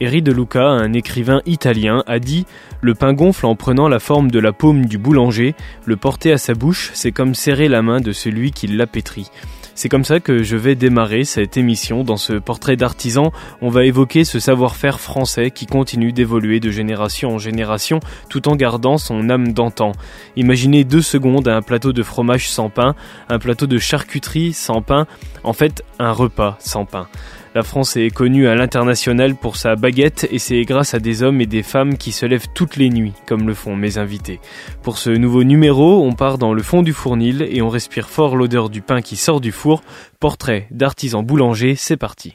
[0.00, 2.46] Eri de Luca, un écrivain italien, a dit
[2.80, 6.38] Le pain gonfle en prenant la forme de la paume du boulanger, le porter à
[6.38, 9.30] sa bouche, c'est comme serrer la main de celui qui l'a pétri.
[9.76, 12.04] C'est comme ça que je vais démarrer cette émission.
[12.04, 17.34] Dans ce portrait d'artisan, on va évoquer ce savoir-faire français qui continue d'évoluer de génération
[17.34, 19.92] en génération tout en gardant son âme d'antan.
[20.36, 22.94] Imaginez deux secondes un plateau de fromage sans pain,
[23.28, 25.06] un plateau de charcuterie sans pain,
[25.42, 27.08] en fait un repas sans pain.
[27.54, 31.40] La France est connue à l'international pour sa baguette et c'est grâce à des hommes
[31.40, 34.40] et des femmes qui se lèvent toutes les nuits, comme le font mes invités.
[34.82, 38.34] Pour ce nouveau numéro, on part dans le fond du fournil et on respire fort
[38.34, 39.84] l'odeur du pain qui sort du four.
[40.18, 42.34] Portrait d'artisan boulanger, c'est parti.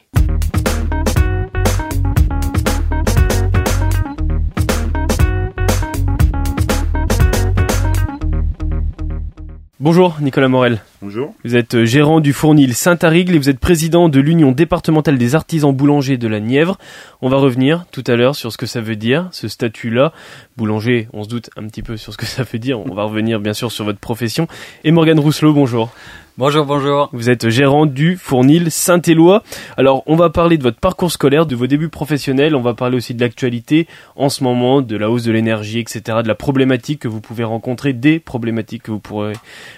[9.81, 10.81] Bonjour Nicolas Morel.
[11.01, 11.33] Bonjour.
[11.45, 15.35] Vous êtes euh, gérant du fournil Saint-Arigle et vous êtes président de l'Union départementale des
[15.35, 16.77] artisans boulangers de la Nièvre.
[17.21, 20.11] On va revenir tout à l'heure sur ce que ça veut dire, ce statut-là.
[20.57, 22.77] Boulanger, on se doute un petit peu sur ce que ça veut dire.
[22.81, 24.49] On va revenir bien sûr sur votre profession.
[24.83, 25.93] Et Morgane Rousselot, bonjour.
[26.39, 27.09] Bonjour, bonjour.
[27.11, 29.43] Vous êtes gérant du Fournil Saint-Éloi.
[29.75, 32.55] Alors, on va parler de votre parcours scolaire, de vos débuts professionnels.
[32.55, 36.19] On va parler aussi de l'actualité en ce moment, de la hausse de l'énergie, etc.,
[36.23, 39.33] de la problématique que vous pouvez rencontrer, des problématiques que vous pourrez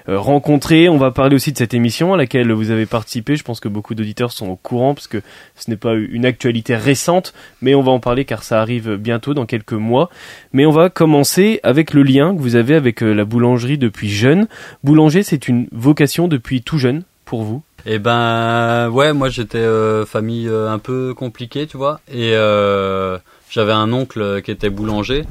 [0.08, 0.88] euh, rencontrer.
[0.88, 3.36] On va parler aussi de cette émission à laquelle vous avez participé.
[3.38, 5.23] Je pense que beaucoup d'auditeurs sont au courant parce que
[5.56, 9.34] ce n'est pas une actualité récente, mais on va en parler car ça arrive bientôt
[9.34, 10.12] dans quelques mois.
[10.54, 14.09] Mais on va commencer avec le lien que vous avez avec euh, la boulangerie depuis
[14.09, 14.48] jeune.
[14.84, 20.05] Boulanger, c'est une vocation depuis tout jeune pour vous Eh ben ouais, moi j'étais euh,
[20.05, 23.17] famille euh, un peu compliquée, tu vois, et euh,
[23.49, 25.23] j'avais un oncle qui était boulanger,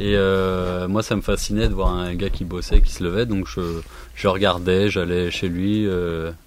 [0.00, 0.16] et
[0.88, 3.60] moi ça me fascinait de voir un gars qui bossait, qui se levait, donc je,
[4.16, 5.86] je regardais, j'allais chez lui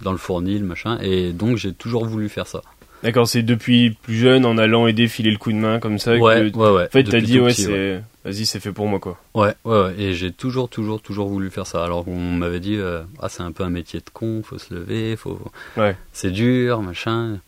[0.01, 2.61] dans le fournil, machin, et donc j'ai toujours voulu faire ça.
[3.03, 6.17] D'accord, c'est depuis plus jeune en allant aider, filer le coup de main comme ça.
[6.17, 6.85] Ouais, que, ouais, ouais.
[6.85, 9.17] En fait, t'as dit ouais, c'est vas-y, c'est fait pour moi quoi.
[9.33, 9.93] Ouais, ouais, ouais.
[9.97, 11.83] Et j'ai toujours, toujours, toujours voulu faire ça.
[11.83, 14.73] Alors qu'on m'avait dit, euh, ah, c'est un peu un métier de con, faut se
[14.73, 15.39] lever, faut.
[15.77, 15.95] Ouais.
[16.11, 17.39] C'est dur, machin.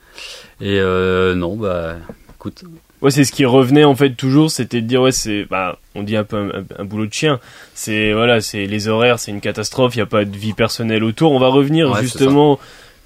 [0.62, 1.96] Et euh, non, bah,
[2.36, 2.64] écoute.
[3.02, 6.04] Ouais, c'est ce qui revenait en fait toujours, c'était de dire ouais, c'est, bah, on
[6.04, 7.40] dit un peu un, un boulot de chien.
[7.74, 11.04] C'est voilà, c'est les horaires, c'est une catastrophe, il y a pas de vie personnelle
[11.04, 11.32] autour.
[11.32, 12.60] On va revenir Ouais, justement.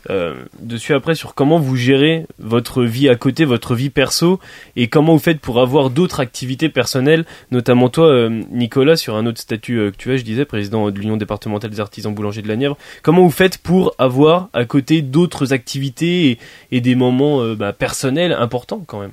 [0.09, 4.40] Euh, dessus après sur comment vous gérez votre vie à côté, votre vie perso
[4.75, 9.25] et comment vous faites pour avoir d'autres activités personnelles, notamment toi euh, Nicolas sur un
[9.25, 12.42] autre statut euh, que tu as, je disais président de l'Union départementale des artisans boulangers
[12.42, 12.78] de la Nièvre.
[13.02, 16.40] Comment vous faites pour avoir à côté d'autres activités et,
[16.72, 19.12] et des moments euh, bah, personnels importants quand même?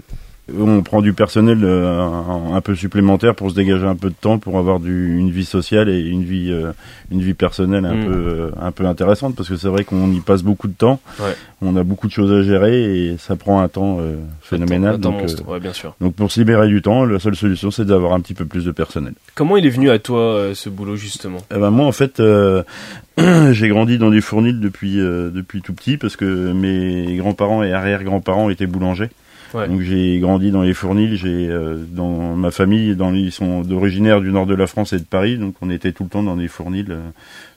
[0.59, 4.15] On prend du personnel euh, un, un peu supplémentaire pour se dégager un peu de
[4.21, 6.73] temps pour avoir du, une vie sociale et une vie, euh,
[7.13, 8.05] une vie personnelle un, Mm.
[8.05, 11.01] peu, euh, un peu intéressante parce que c'est vrai qu'on y passe beaucoup de temps.
[11.21, 11.35] Ouais.
[11.63, 13.99] On a beaucoup de choses à gérer et ça prend un temps
[14.41, 14.95] phénoménal.
[14.95, 15.95] Un temps donc, ouais, bien sûr.
[16.01, 18.65] donc pour se libérer du temps, la seule solution c'est d'avoir un petit peu plus
[18.65, 19.13] de personnel.
[19.35, 21.39] Comment il est venu à toi ce boulot justement?
[21.55, 22.21] Eh ben moi en fait
[23.53, 28.49] j'ai grandi dans des fournils depuis depuis tout petit parce que mes grands-parents et arrière-grands-parents
[28.51, 29.11] étaient boulangers.
[29.55, 29.67] Ouais.
[29.67, 34.21] Donc j'ai grandi dans les fournils, j'ai euh, dans ma famille dans ils sont d'originaire
[34.21, 36.37] du nord de la France et de Paris, donc on était tout le temps dans
[36.37, 37.01] des fournils euh,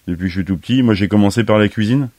[0.08, 0.82] depuis que je suis tout petit.
[0.82, 2.10] Moi j'ai commencé par la cuisine.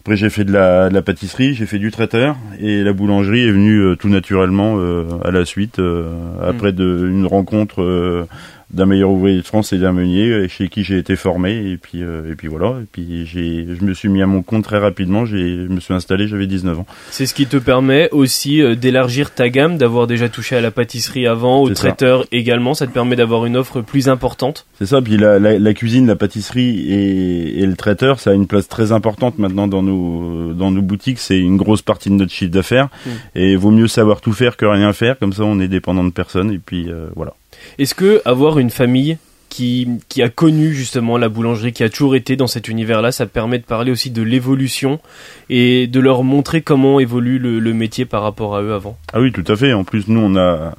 [0.00, 3.46] Après j'ai fait de la, de la pâtisserie, j'ai fait du traiteur et la boulangerie
[3.46, 8.26] est venue euh, tout naturellement euh, à la suite euh, après de, une rencontre euh,
[8.70, 11.76] d'un meilleur ouvrier de France et d'un meunier euh, chez qui j'ai été formé et
[11.78, 14.64] puis euh, et puis voilà et puis j'ai je me suis mis à mon compte
[14.64, 18.10] très rapidement j'ai je me suis installé j'avais 19 ans C'est ce qui te permet
[18.12, 21.74] aussi euh, d'élargir ta gamme, d'avoir déjà touché à la pâtisserie avant, au ça.
[21.74, 22.74] traiteur également.
[22.74, 24.66] Ça te permet d'avoir une offre plus importante.
[24.78, 28.34] c'est ça puis la, la, la cuisine la pâtisserie et, et le traiteur ça a
[28.34, 32.14] une place très importante maintenant dans nos dans nos boutiques c'est une grosse partie de
[32.14, 33.10] notre chiffre d'affaires Mm.
[33.36, 36.10] et vaut mieux savoir tout faire que rien faire comme ça on est dépendant de
[36.10, 37.32] personne et puis euh, voilà
[37.78, 39.18] Est-ce que avoir une famille
[39.48, 43.26] qui, qui a connu justement la boulangerie, qui a toujours été dans cet univers-là, ça
[43.26, 45.00] permet de parler aussi de l'évolution
[45.48, 48.98] et de leur montrer comment évolue le, métier par rapport à eux avant?
[49.12, 49.72] Ah oui, tout à fait.
[49.72, 50.74] En plus, nous, on a,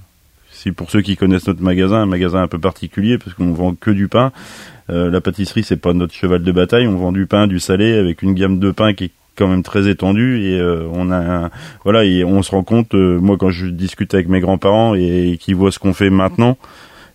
[0.51, 3.73] c'est pour ceux qui connaissent notre magasin, un magasin un peu particulier parce qu'on vend
[3.73, 4.31] que du pain.
[4.89, 6.87] Euh, la pâtisserie, c'est pas notre cheval de bataille.
[6.87, 9.63] On vend du pain, du salé, avec une gamme de pain qui est quand même
[9.63, 11.49] très étendue et euh, on a
[11.85, 15.37] voilà et on se rend compte euh, moi quand je discute avec mes grands-parents et,
[15.39, 16.57] qui voient ce qu'on fait maintenant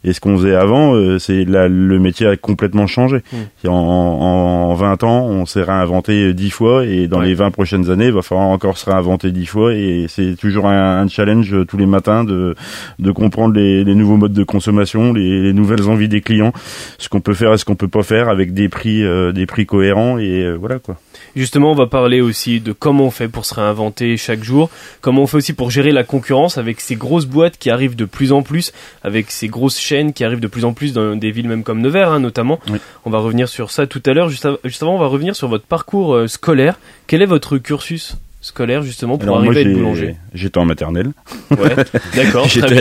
[0.05, 3.23] Et ce qu'on faisait avant, euh, c'est là, le métier a complètement changé.
[3.33, 3.69] Mm.
[3.69, 7.27] En, en, 20 ans, on s'est réinventé 10 fois et dans Ouais.
[7.27, 10.67] les 20 prochaines années, il va falloir encore se réinventer 10 fois et c'est toujours
[10.67, 12.55] un, un challenge euh, tous les matins de,
[12.99, 16.53] de comprendre les, les nouveaux modes de consommation, les, les nouvelles envies des clients,
[16.99, 19.47] ce qu'on peut faire et ce qu'on peut pas faire avec des prix, euh, des
[19.47, 20.97] prix cohérents et euh, voilà quoi.
[21.37, 24.69] Justement, on va parler aussi de comment on fait pour se réinventer chaque jour,
[25.01, 28.05] comment on fait aussi pour gérer la concurrence avec ces grosses boîtes qui arrivent de
[28.05, 28.73] plus en plus,
[29.03, 31.81] avec ces grosses chaînes qui arrivent de plus en plus dans des villes même comme
[31.81, 32.59] Nevers hein, notamment.
[32.71, 32.79] Oui.
[33.05, 34.29] On va revenir sur ça tout à l'heure.
[34.29, 36.79] Juste, av- juste avant, on va revenir sur votre parcours euh, scolaire.
[37.07, 40.17] Quel est votre cursus scolaire justement pour Alors moi arriver à être boulanger?
[40.35, 41.13] j'étais en maternelle.
[41.51, 41.75] Ouais,
[42.15, 42.81] d'accord, très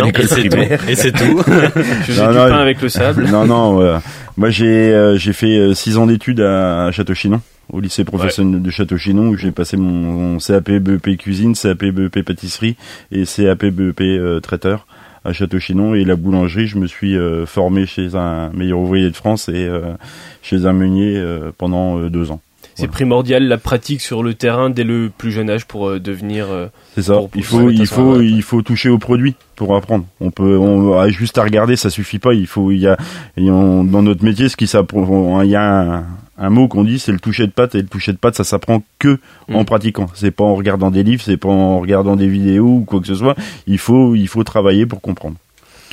[0.49, 0.67] bien.
[0.89, 1.41] Et c'est tout.
[1.47, 3.27] Je faisais Non, du non, pain avec le sable.
[3.29, 3.81] non, non.
[3.81, 3.97] euh,
[4.35, 7.39] moi, j'ai euh, j'ai fait euh, six ans d'études à, à Château-Chinon,
[7.71, 12.23] au lycée professionnel de Château-Chinon, où j'ai passé mon, mon CAP BEP cuisine, CAP BEP
[12.25, 12.75] pâtisserie
[13.13, 14.85] et CAP BEP euh, traiteur
[15.25, 15.95] à Château-Chinon.
[15.95, 19.65] Et la boulangerie, je me suis euh, formé chez un meilleur ouvrier de France et
[19.67, 19.93] euh,
[20.41, 22.41] chez un meunier euh, pendant deux ans.
[22.75, 22.91] C'est Voilà.
[22.93, 26.47] primordial la pratique sur le terrain dès le plus jeune âge pour euh, devenir.
[26.95, 27.13] C'est ça.
[27.13, 30.05] Pour- pour il faut, il faut, il faut toucher au produit pour apprendre.
[30.19, 32.33] On peut, on ah, juste à regarder, ça suffit pas.
[32.33, 32.97] Il faut, il y a,
[33.37, 36.03] on- dans notre métier, ce qui s'apprend, il y a un,
[36.37, 37.75] un mot qu'on dit, c'est le toucher de patte.
[37.75, 39.19] Et le toucher de patte, ça s'apprend que
[39.51, 39.65] en Mm.
[39.65, 40.05] pratiquant.
[40.13, 43.07] C'est pas en regardant des livres, c'est pas en regardant des vidéos ou quoi que
[43.07, 43.35] ce soit.
[43.67, 45.35] Il faut, il faut travailler pour comprendre.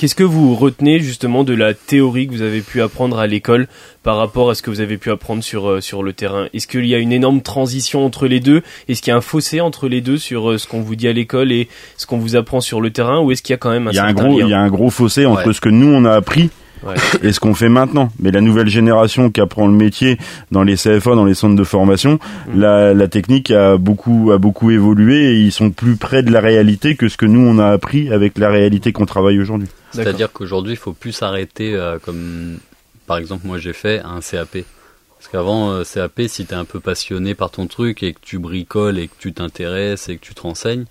[0.01, 3.67] Qu'est-ce que vous retenez justement de la théorie que vous avez pu apprendre à l'école
[4.01, 6.47] par rapport à ce que vous avez pu apprendre sur, euh, sur le terrain?
[6.55, 8.63] Est-ce qu'il y a une énorme transition entre les deux?
[8.89, 11.07] Est-ce qu'il y a un fossé entre les deux sur euh, ce qu'on vous dit
[11.07, 11.67] à l'école et
[11.97, 13.19] ce qu'on vous apprend sur le terrain?
[13.21, 14.45] Ou est-ce qu'il y a quand même un Il y a un gros, lien?
[14.47, 15.53] il y a un gros fossé entre Ouais.
[15.53, 16.49] ce que nous on a appris
[16.83, 16.95] Ouais.
[17.21, 18.09] et ce qu'on fait maintenant.
[18.17, 20.17] Mais la nouvelle génération qui apprend le métier
[20.49, 22.17] dans les CFA, dans les centres de formation,
[22.55, 22.59] Mm.
[22.59, 26.39] la, la technique a beaucoup, a beaucoup évolué et ils sont plus près de la
[26.39, 29.67] réalité que ce que nous on a appris avec la réalité qu'on travaille aujourd'hui.
[29.93, 32.57] C'est-à-dire qu'aujourd'hui, il faut plus s'arrêter euh, comme,
[33.07, 34.59] par exemple, moi j'ai fait un CAP.
[35.17, 38.19] Parce qu'avant, euh, CAP, si tu es un peu passionné par ton truc et que
[38.21, 40.85] tu bricoles et que tu t'intéresses et que tu te renseignes,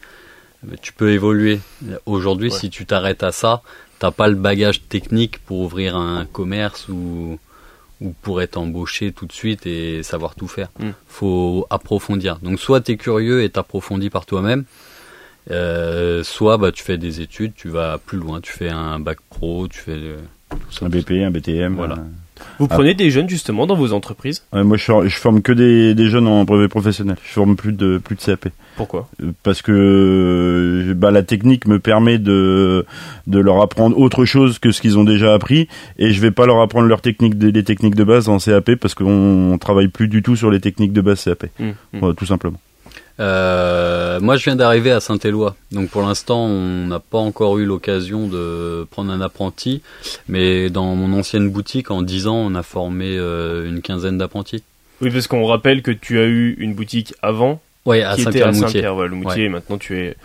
[0.83, 1.61] tu peux évoluer.
[2.07, 2.59] Aujourd'hui, Ouais.
[2.59, 3.63] si tu t'arrêtes à ça,
[3.99, 7.39] t'as pas le bagage technique pour ouvrir un commerce ou,
[8.01, 10.69] ou pour être embauché tout de suite et savoir tout faire.
[10.79, 10.91] Mm.
[11.09, 12.39] faut approfondir.
[12.41, 14.65] Donc soit tu es curieux et t'approfondis par toi-même,
[15.51, 19.19] euh, soit bah, tu fais des études, tu vas plus loin, tu fais un bac
[19.31, 20.17] pro, tu fais euh,
[20.51, 20.87] tout ça.
[20.87, 21.75] Un BP, un BTM.
[21.77, 21.95] Voilà.
[21.97, 22.03] euh.
[22.59, 24.45] Vous prenez des jeunes justement dans vos entreprises?
[24.55, 27.17] Ouais, moi je, for- je forme que des, des jeunes en brevet professionnel.
[27.23, 28.49] Je forme plus de plus de CAP.
[28.77, 29.11] Pourquoi?
[29.43, 32.87] Parce que bah, la technique me permet de
[33.27, 36.47] de leur apprendre autre chose que ce qu'ils ont déjà appris et je vais pas
[36.47, 39.89] leur apprendre leurs techniques de- les techniques de base en CAP parce qu'on on travaille
[39.89, 42.01] plus du tout sur les techniques de base CAP Hum, hum.
[42.01, 42.59] Voilà, tout simplement
[43.21, 47.67] Euh, moi, je viens d'arriver à Saint-Éloi, donc pour l'instant, on n'a pas encore eu
[47.67, 49.83] l'occasion de prendre un apprenti,
[50.29, 54.63] mais dans mon ancienne boutique, en 10 ans, on a formé euh, une quinzaine d'apprentis.
[55.03, 58.29] Oui, parce qu'on rappelle que tu as eu une boutique avant Ouais, à qui était
[58.29, 58.67] à Saint-Pierre-Moutier.
[58.67, 60.17] Saint-Pierre, voilà, le Moutier, et maintenant tu es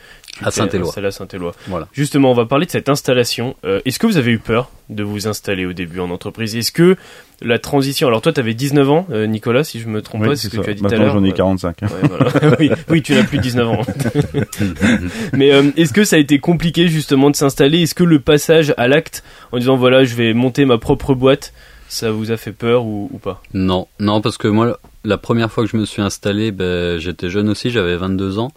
[0.43, 0.87] À Saint-Éloi.
[0.89, 1.53] installé à Saint-Éloi.
[1.67, 1.87] Voilà.
[1.93, 3.55] Justement, on va parler de cette installation.
[3.65, 6.55] Euh, Est-ce que vous avez eu peur de vous installer au début en entreprise?
[6.55, 6.97] Est-ce que
[7.41, 8.07] la transition...
[8.07, 10.47] Alors toi, tu avais 19 ans, euh, Nicolas, si je me trompe Oui, pas, c'est
[10.47, 10.63] ce que ça.
[10.63, 11.13] tu as dit tout à maintenant l'heure.
[11.15, 11.33] j'en ai Ouais.
[11.33, 12.55] 45 Ouais, voilà.
[12.59, 13.81] oui, oui, tu n'as plus 19 ans.
[15.33, 17.81] Mais euh, est-ce que ça a été compliqué justement de s'installer?
[17.81, 21.53] Est-ce que le passage à l'acte en disant voilà, je vais monter ma propre boîte,
[21.87, 25.51] ça vous a fait peur ou, ou pas Non, non, parce que moi, la première
[25.51, 28.51] fois que je me suis installé, ben, j'étais jeune aussi, j'avais 22 ans,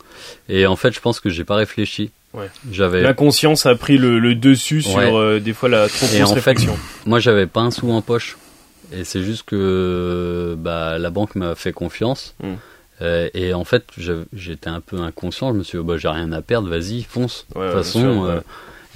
[0.48, 2.10] et en fait, je pense que j'ai pas réfléchi.
[2.34, 2.50] Ouais.
[2.70, 6.26] J'avais, L'inconscience a pris le, le dessus sur euh, des fois la trop grosse en
[6.26, 6.76] fait, réflexion.
[7.06, 8.36] moi, j'avais pas un sou en poche,
[8.92, 12.34] et c'est juste que bah, la banque m'a fait confiance.
[12.42, 12.54] Mm.
[13.00, 13.84] Euh, et en fait,
[14.32, 15.52] j'étais un peu inconscient.
[15.52, 17.46] Je me suis dit, oh, bah, j'ai rien à perdre, vas-y, fonce.
[17.54, 18.40] Ouais, de toute façon, sûr, euh,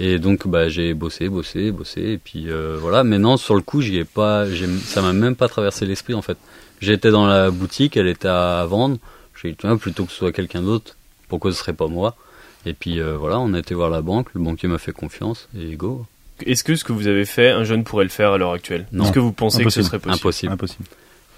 [0.00, 3.04] et donc, bah, j'ai bossé, bossé, bossé, et puis euh, voilà.
[3.04, 6.22] Maintenant, sur le coup, j'y ai pas, j'ai- ça m'a même pas traversé l'esprit en
[6.22, 6.38] fait.
[6.80, 8.98] J'étais dans la boutique, elle était à vendre.
[9.40, 10.96] J'ai dit, tiens, plutôt que ce soit quelqu'un d'autre,
[11.28, 12.16] pourquoi ce serait pas moi?
[12.64, 15.48] Et puis euh, voilà, on a été voir la banque, le banquier m'a fait confiance,
[15.58, 16.06] et go.
[16.46, 18.86] Est-ce que ce que vous avez fait, un jeune pourrait le faire à l'heure actuelle?
[18.92, 19.04] Non.
[19.04, 20.14] Est-ce que vous pensez que ce serait possible?
[20.20, 20.52] Impossible.
[20.52, 20.84] impossible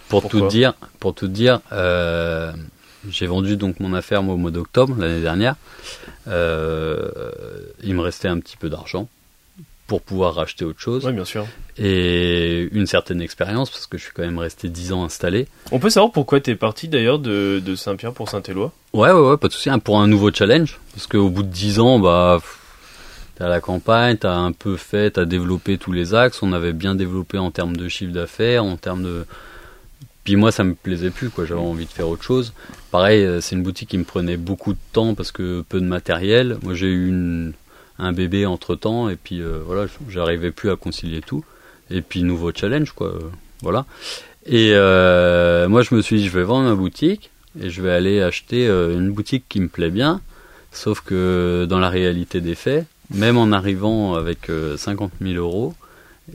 [0.09, 0.41] Pour Pourquoi?
[0.43, 2.53] tout dire, pour tout dire, euh,
[3.11, 5.57] j'ai vendu donc mon affaire moi, au mois d'octobre l'année dernière.
[6.27, 7.11] Euh,
[7.83, 9.09] il me restait un petit peu d'argent
[9.87, 11.47] pour pouvoir racheter autre chose Oui, bien sûr.
[11.77, 15.47] et une certaine expérience parce que je suis quand même resté 10 ans installé.
[15.73, 18.73] On peut savoir pourquoi t'es parti d'ailleurs de, de Saint-Pierre pour Saint-Éloi?
[18.95, 19.69] Ouais, ouais, ouais, pas de souci.
[19.69, 22.41] hein, pour un nouveau challenge parce qu'au bout de 10 ans, bah,
[23.35, 26.43] t'es à la campagne, t'as un peu fait, t'as développé tous les axes.
[26.43, 29.27] On avait bien développé en termes de chiffre d'affaires, en termes de.
[30.25, 31.45] Puis moi, ça me plaisait plus, quoi.
[31.45, 32.55] J'avais envie de faire autre chose.
[32.91, 35.87] Pareil, euh, c'est une boutique qui me prenait beaucoup de temps parce que peu de
[35.87, 36.59] matériel.
[36.63, 37.53] Moi, j'ai eu une,
[37.99, 41.45] un bébé entre temps et puis euh, voilà, j'arrivais plus à concilier tout.
[41.91, 43.31] Et puis nouveau challenge quoi, euh,
[43.63, 43.85] voilà.
[44.47, 47.93] Et euh, moi je me suis dit je vais vendre ma boutique et je vais
[47.93, 50.21] aller acheter une boutique qui me plaît bien.
[50.73, 55.73] Sauf que dans la réalité des faits, même en arrivant avec 50 000 euros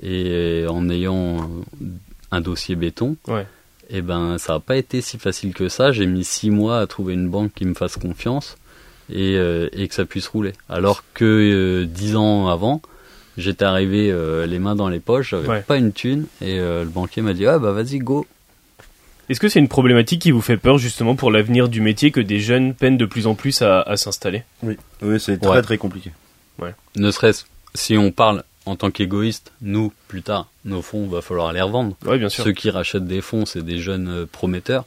[0.01, 1.49] et en ayant
[2.31, 3.45] un dossier béton, ouais.
[3.89, 5.91] Et eh ben ça n'a pas été si facile que ça.
[5.91, 8.57] J'ai mis six mois à trouver une banque qui me fasse confiance
[9.11, 9.35] et,
[9.73, 10.53] et que ça puisse rouler.
[10.69, 12.81] Alors que dix ans avant,
[13.39, 16.89] J'étais arrivé euh, les mains dans les poches, j'avais pas une thune, et euh, le
[16.89, 18.27] banquier m'a dit ah bah vas-y go.
[19.29, 22.19] Est-ce que c'est une problématique qui vous fait peur justement pour l'avenir du métier que
[22.19, 24.43] des jeunes peinent de plus en plus à, s'installer?
[24.61, 26.11] Oui, oui c'est très très compliqué.
[26.59, 26.73] Ouais.
[26.97, 31.51] Ne serait-ce si on parle en tant qu'égoïste, nous plus tard, nos fonds va falloir
[31.53, 31.95] les revendre.
[32.05, 32.43] Oui, bien sûr.
[32.43, 34.85] Ceux qui rachètent des fonds, c'est des jeunes euh, prometteurs.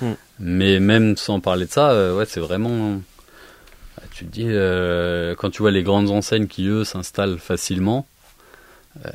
[0.00, 0.12] Hmm.
[0.38, 3.00] Mais même sans parler de ça, ouais, c'est vraiment
[4.14, 8.06] tu te dis, euh, quand tu vois les grandes enseignes qui, eux, s'installent facilement
[9.04, 9.10] euh,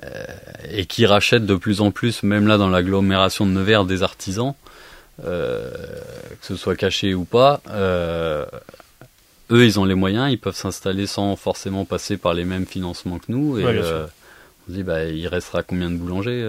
[0.69, 4.55] et qui rachètent de plus en plus, même là dans l'agglomération de Nevers, des artisans,
[5.23, 5.71] euh,
[6.41, 7.61] que ce soit caché ou pas,
[9.51, 13.19] eux, ils ont les moyens, ils peuvent s'installer sans forcément passer par les mêmes financements
[13.19, 13.59] que nous.
[13.59, 13.65] Et,
[14.69, 16.45] on se dit, bah, il restera combien de boulangers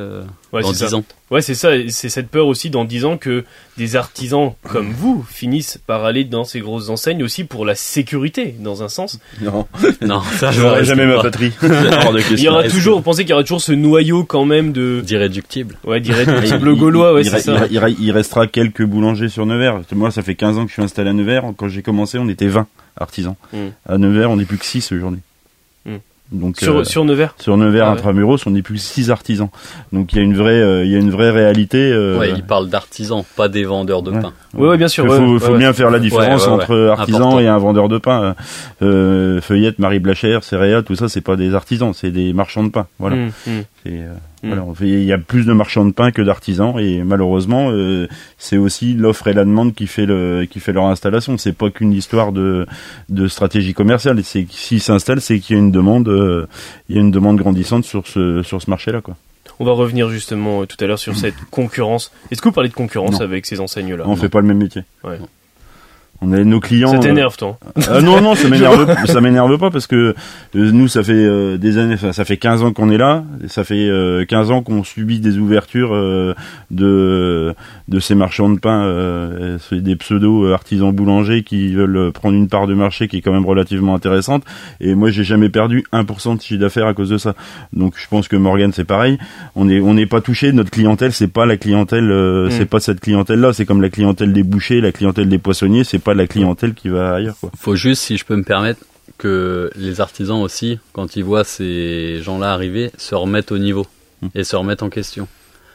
[0.53, 1.71] dans 10 ans Ouais, c'est ça.
[1.89, 3.45] C'est cette peur aussi dans 10 ans que
[3.79, 8.55] des artisans comme vous finissent par aller dans ces grosses enseignes aussi pour la sécurité,
[8.59, 9.19] dans un sens.
[9.41, 9.67] Non,
[10.03, 11.53] non, ça je n'aurai jamais ma patrie.
[11.63, 15.01] il y aura toujours, vous pensez qu'il y aura toujours ce noyau quand même de
[15.01, 15.79] d'irréductible.
[15.85, 17.67] Ouais, d'irréductible gaulois, ouais, c'est ça.
[17.71, 19.81] Il, restera quelques boulangers sur Nevers.
[19.93, 21.45] Moi, ça fait 15 ans que je suis installé à Nevers.
[21.57, 22.67] Quand j'ai commencé, on était 20
[22.99, 23.37] artisans.
[23.53, 23.69] Hmm.
[23.89, 25.21] À Nevers, on n'est plus que 6 aujourd'hui.
[26.33, 29.49] Donc sur, euh, sur Nevers sur Nevers ah intramuros on n'est plus six artisans.
[29.93, 32.19] Donc il y a une vraie euh, il y a une vraie réalité euh...
[32.19, 34.33] ouais il parle d'artisans pas des vendeurs de pain.
[34.55, 37.59] Oui ouais, bien sûr il faut, faut bien faire la différence entre artisan et un
[37.59, 38.37] vendeur de pain.
[38.81, 42.71] Euh, Feuillette Marie Blachère Céréa tout ça c'est pas des artisans c'est des marchands de
[42.71, 43.17] pain voilà.
[43.17, 43.61] Mmh, mmh.
[43.87, 44.73] Euh, Mm.
[44.81, 48.09] il y a plus de marchands de pain que d'artisans et malheureusement euh,
[48.39, 51.37] c'est aussi l'offre et la demande qui fait le qui fait leur installation.
[51.37, 52.67] C'est pas qu'une histoire de
[53.11, 54.23] de stratégie commerciale.
[54.25, 56.47] C'est s'ils s'installent, c'est qu'il y a une demande euh,
[56.89, 59.17] il y a une demande grandissante sur ce sur ce marché là quoi.
[59.59, 62.13] On va revenir justement tout à l'heure sur cette concurrence.
[62.31, 64.57] Est-ce que vous parlez de concurrence avec ces enseignes là On fait pas le même
[64.59, 64.85] métier.
[65.05, 65.19] Ouais.
[66.23, 66.91] On a nos clients.
[66.91, 67.59] Ça euh, t'énerve, toi
[67.89, 69.07] euh, Non, non, ça m'énerve.
[69.07, 70.15] ça m'énerve pas parce que euh,
[70.53, 73.25] nous, ça fait des années, ça fait 15 ans qu'on est là.
[73.49, 73.89] Ça fait
[74.29, 75.91] 15 ans qu'on subit des ouvertures
[76.71, 77.55] de
[77.89, 82.67] de ces marchands de pain, c'est des pseudo artisans boulangers qui veulent prendre une part
[82.67, 84.45] de marché qui est quand même relativement intéressante.
[84.81, 87.35] Et moi, j'ai jamais perdu 1% de chiffre d'affaires à cause de ça.
[87.73, 89.19] Donc, je pense que Morgan, c'est pareil.
[89.57, 90.53] On est on n'est pas touché.
[90.53, 92.51] Notre clientèle, c'est pas la clientèle, mm.
[92.51, 93.53] c'est pas cette clientèle-là.
[93.53, 95.85] C'est comme la clientèle des bouchers, la clientèle des poissonniers.
[95.85, 97.37] C'est pas de la clientèle qui va ailleurs.
[97.41, 97.51] Quoi.
[97.59, 98.81] Faut juste, si je peux me permettre,
[99.21, 103.87] que les artisans aussi, quand ils voient ces gens-là arriver, se remettent au niveau
[104.23, 104.29] hmm.
[104.35, 105.29] et se remettent en question.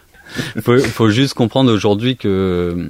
[0.62, 2.89] faut, faut juste comprendre aujourd'hui que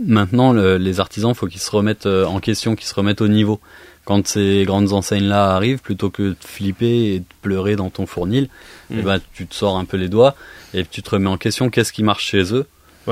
[0.00, 3.58] maintenant les artisans, faut qu'ils se remettent euh, en question, qu'ils se remettent au niveau.
[4.04, 8.48] Quand ces grandes enseignes-là arrivent, plutôt que de flipper et de pleurer dans ton fournil,
[8.90, 8.98] hmm.
[9.00, 10.36] eh ben, tu te sors un peu les doigts
[10.74, 12.66] et tu te remets en question qu'est-ce qui marche chez eux?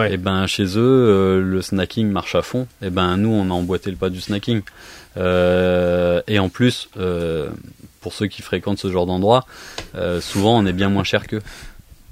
[0.04, 2.66] Et ben chez eux, euh, le snacking marche à fond.
[2.82, 4.62] Et ben nous, on a emboîté le pas du snacking.
[5.16, 7.48] Euh, et en plus, euh,
[8.00, 9.46] pour ceux qui fréquentent ce genre d'endroit,
[10.20, 11.42] souvent on est bien moins cher qu'eux.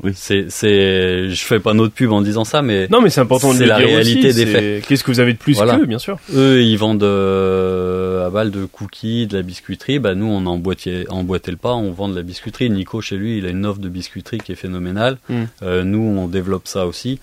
[0.03, 0.11] Oui.
[0.17, 3.55] C'est, c'est, je fais pas notre pub en disant ça, mais non, mais c'est important
[3.55, 4.87] de le la réalité des faits.
[4.87, 6.19] Qu'est-ce que vous avez de plus qu'eux, bien sûr.
[6.35, 10.00] Eux, ils vendent à balle de cookies, de la biscuiterie.
[10.00, 12.71] Bah nous, on a emboîté, emboîté le pas, on vend de la biscuiterie.
[12.71, 15.19] Nico, chez lui, il a une offre de biscuiterie qui est phénoménale.
[15.29, 15.45] Hmm.
[15.85, 17.21] nous, on développe ça aussi.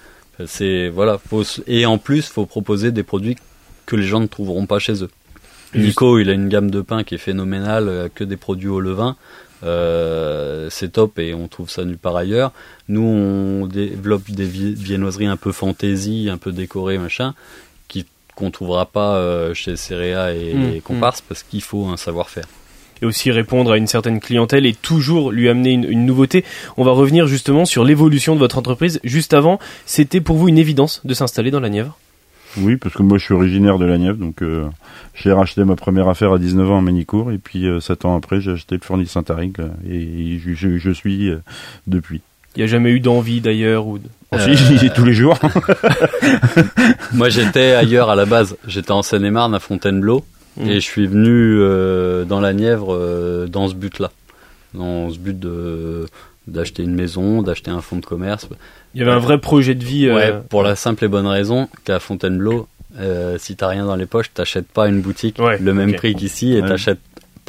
[0.47, 1.19] C'est voilà,
[1.67, 3.37] et en plus, faut proposer des produits
[3.85, 5.09] que les gens ne trouveront pas chez eux.
[5.73, 8.81] Nico, il a une gamme de pain qui est phénoménale, euh, que des produits au
[8.81, 9.15] levain.
[9.63, 12.51] Euh, c'est top et on trouve ça nulle part ailleurs.
[12.89, 17.33] Nous, on développe des viennoiseries un peu fantaisie, un peu décorées, machin,
[18.35, 20.81] qu'on trouvera pas euh, chez Cerea et, mmh, mmh.
[20.81, 22.45] Comparse parce qu'il faut un savoir-faire
[23.01, 26.43] et aussi répondre à une certaine clientèle et toujours lui amener une, nouveauté.
[26.77, 28.99] On va revenir justement sur l'évolution de votre entreprise.
[29.03, 31.97] Juste avant, c'était pour vous une évidence de s'installer dans la Nièvre?
[32.57, 34.65] Oui, parce que moi je suis originaire de la Nièvre, donc euh,
[35.13, 38.17] j'ai racheté ma première affaire à 19 ans à Manicourt, et puis euh, 7 ans
[38.17, 41.41] après j'ai acheté le Fournil Saint-Aric, euh, et je, je, suis euh,
[41.87, 42.21] depuis.
[42.55, 44.03] Il n'y a jamais eu d'envie d'ailleurs ou de...
[44.33, 44.37] Oh,
[44.95, 45.39] tous les jours.
[47.13, 50.25] moi j'étais ailleurs à la base, j'étais en Seine-et-Marne à Fontainebleau,
[50.57, 50.69] Mm.
[50.69, 54.11] Et je suis venu euh, dans la Nièvre euh, dans ce but-là,
[54.73, 56.05] dans ce but de
[56.47, 58.49] d'acheter une maison, d'acheter un fonds de commerce.
[58.93, 60.07] Il y avait un vrai projet de vie.
[60.07, 62.67] Euh, ouais, pour la simple et bonne raison qu'à Fontainebleau,
[63.37, 66.61] si t'as rien dans les poches, t'achètes pas une boutique le même prix qu'ici et
[66.61, 66.99] t'achètes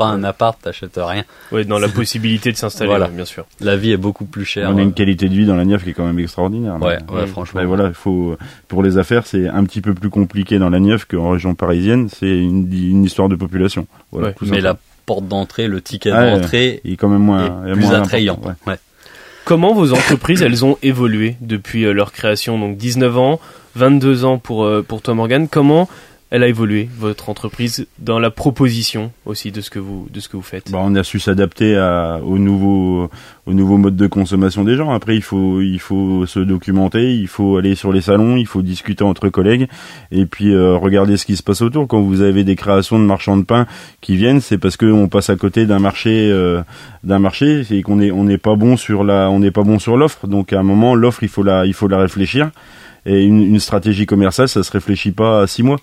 [0.03, 1.25] pas un appart, t'achètes rien.
[1.53, 3.09] Ouais, dans la possibilité de s'installer, Voilà.
[3.09, 3.45] bien sûr.
[3.61, 4.71] La vie est beaucoup plus chère.
[4.73, 6.77] On a une qualité de vie dans la Nièvre qui est quand même extraordinaire.
[6.81, 7.63] Ouais, ouais, franchement.
[7.65, 8.37] Voilà, il faut
[8.69, 12.09] pour les affaires, c'est un petit peu plus compliqué dans la Nièvre qu'en région parisienne.
[12.09, 13.87] C'est une, une histoire de population.
[14.11, 16.31] Voilà, Ouais, tout Mais la porte d'entrée, le ticket ouais.
[16.39, 18.35] d'entrée est quand même moins, est plus moins attrayant.
[18.35, 18.73] important, ouais.
[18.75, 18.79] Ouais.
[19.45, 22.59] Comment vos entreprises, elles ont évolué depuis euh, leur création?
[22.61, 23.41] Donc 19 ans,
[23.75, 25.49] 22 ans pour, euh, pour toi Morgan.
[25.51, 25.89] Comment
[26.33, 30.31] elle a évolué, votre entreprise, dans la proposition aussi de ce que vous, de ce
[30.31, 31.77] que vous faites Bah, on a su s'adapter
[32.25, 33.11] au nouveau,
[33.45, 34.93] au nouveau mode de consommation des gens.
[34.93, 38.63] Après, il faut, il faut se documenter, il faut aller sur les salons, il faut
[38.63, 39.69] discuter entre collègues,
[40.11, 41.87] et puis euh, regarder ce qui se passe autour.
[41.87, 43.67] Quand vous avez des créations de marchands de pain
[44.01, 46.63] qui viennent, c'est parce qu'on passe à côté d'un marché, euh,
[47.05, 49.79] d'un marché, et qu'on est, on n'est pas bon sur la, on n'est pas bon
[49.79, 50.27] sur l'offre.
[50.27, 52.51] Donc à un moment, l'offre, il faut la, il faut la réfléchir.
[53.05, 55.79] Et une, une stratégie commerciale, ça se réfléchit pas à six mois.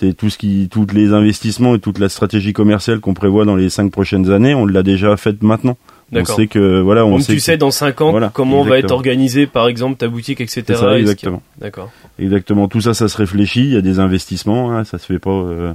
[0.00, 3.54] C'est tout ce qui, tous les investissements et toute la stratégie commerciale qu'on prévoit dans
[3.56, 5.76] les cinq prochaines années, on l'a déjà faite maintenant.
[6.12, 8.62] On sait que voilà, on Donc sait tu que- sais dans 5 ans Voilà, comment
[8.62, 8.96] va être exactement.
[8.96, 10.64] organisée par exemple ta boutique, etc.
[10.74, 11.40] Ça, exactement.
[11.60, 11.90] D'accord.
[12.18, 12.66] Exactement.
[12.66, 13.60] Tout ça, ça se réfléchit.
[13.62, 14.72] Il y a des investissements.
[14.72, 15.30] Hein, ça se fait pas.
[15.30, 15.72] euh,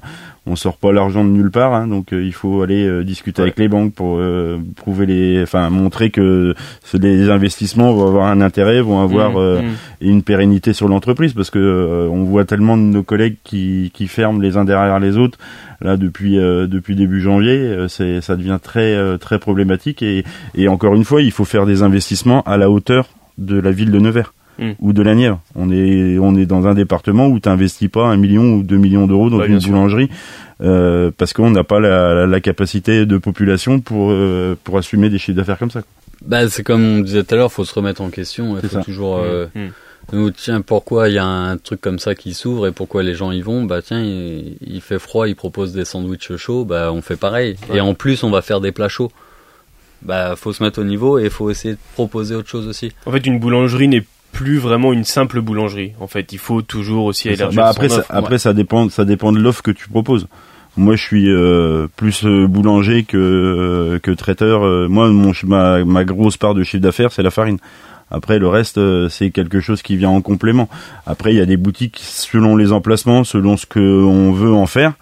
[0.47, 1.73] on sort pas l'argent de nulle part.
[1.73, 3.47] hein, donc euh, il faut aller euh, discuter Ouais.
[3.49, 8.27] avec les banques pour euh, prouver les, enfin montrer que ce- les investissements vont avoir
[8.27, 9.65] un intérêt, vont avoir Mmh, euh, mmh.
[10.01, 14.07] une pérennité sur l'entreprise parce que euh, on voit tellement de nos collègues qui, qui
[14.07, 15.37] ferment les uns derrière les autres
[15.81, 20.23] là depuis euh, depuis début janvier euh, c'est ça devient très euh, très problématique et,
[20.55, 23.91] et encore une fois il faut faire des investissements à la hauteur de la ville
[23.91, 24.71] de Nevers Mm.
[24.79, 28.05] ou de la Nièvre on est on est dans un département où tu n'investis pas
[28.05, 30.09] un million ou deux millions d'euros dans Ouais, bien une boulangerie
[30.61, 35.09] euh, parce qu'on n'a pas la, la, la capacité de population pour euh, pour assumer
[35.09, 35.81] des chiffres d'affaires comme ça
[36.25, 38.55] Bah, c'est comme on disait tout à l'heure, faut se remettre en question.
[38.55, 38.81] Il C'est faut ça.
[38.83, 39.17] toujours.
[39.17, 39.69] euh, Mmh, mmh.
[40.13, 43.15] nous, tiens, pourquoi il y a un truc comme ça qui s'ouvre et pourquoi les
[43.15, 43.63] gens y vont?
[43.65, 47.57] Bah tiens, il, il fait froid, il propose des sandwichs chauds, bah on fait pareil.
[47.69, 47.77] Ouais.
[47.77, 49.11] Et en plus, on va faire des plats chauds.
[50.01, 52.91] Bah faut se mettre au niveau et faut essayer de proposer autre chose aussi.
[53.05, 55.93] En fait, une boulangerie n'est plus vraiment une simple boulangerie.
[56.01, 58.11] En fait, il faut toujours aussi élargir Bah, son après, ça, offre.
[58.13, 60.27] après ça dépend, ça dépend de l'offre que tu proposes.
[60.75, 64.89] Moi, je suis euh, plus euh, boulanger que euh, que traiteur.
[64.89, 67.59] Moi, mon, ma, ma grosse part de chiffre d'affaires, c'est la farine.
[68.11, 70.67] Après, le reste, c'est quelque chose qui vient en complément.
[71.07, 74.65] Après, il y a des boutiques selon les emplacements, selon ce que on veut en
[74.67, 74.93] faire.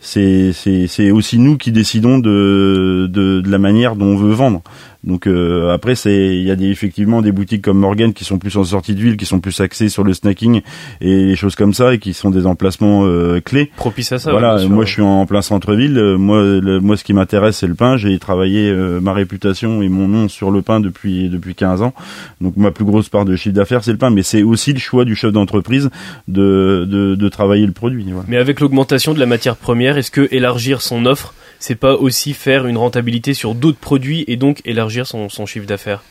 [0.00, 4.62] C'est aussi nous qui décidons de de, de la manière dont on veut vendre.
[5.06, 8.38] Donc euh, après, c'est il y a des, effectivement des boutiques comme Morgan qui sont
[8.38, 10.62] plus en sortie de ville, qui sont plus axées sur le snacking
[11.00, 13.70] et les choses comme ça, et qui sont des emplacements euh, clés.
[13.76, 14.32] propice à ça.
[14.32, 15.96] voilà, moi je suis en plein centre-ville.
[15.96, 17.96] Euh, Moi, le- moi, ce qui m'intéresse, c'est le pain.
[17.96, 21.94] J'ai travaillé euh, ma réputation et mon nom sur le pain depuis depuis 15 ans.
[22.40, 24.78] Donc ma plus grosse part de chiffre d'affaires, c'est le pain, mais c'est aussi le
[24.80, 25.88] choix du chef d'entreprise
[26.28, 28.04] de, de de travailler le produit.
[28.08, 28.24] Voilà.
[28.28, 32.32] Mais avec l'augmentation de la matière première, est-ce que élargir son offre, c'est pas aussi
[32.34, 36.02] faire une rentabilité sur d'autres produits et donc élargir son, son chiffre d'affaires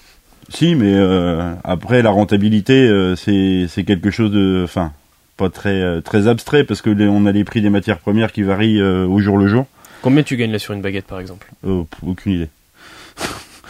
[0.49, 4.91] Si, mais euh, après la rentabilité, euh, c'est quelque chose de, enfin,
[5.37, 8.31] pas très euh, très abstrait parce que les- on a les prix des matières premières
[8.31, 9.65] qui varient euh, au jour le jour.
[10.01, 11.51] Combien tu gagnes là sur une baguette par exemple?
[12.05, 12.49] Aucune idée,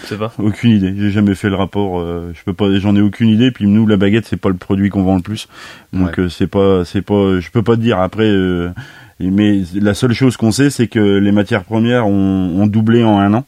[0.04, 0.34] C'est pas?
[0.40, 0.94] Aucune idée.
[0.98, 2.00] J'ai jamais fait le rapport.
[2.00, 3.52] euh, je peux pas, j'en ai aucune idée.
[3.52, 5.48] Puis nous, la baguette, c'est pas le produit qu'on vend le plus,
[5.94, 8.00] donc euh, c'est pas, c'est pas, je peux pas te dire.
[8.00, 8.70] Après, euh,
[9.20, 13.18] mais la seule chose qu'on sait, c'est que les matières premières ont, ont doublé en
[13.20, 13.46] un an.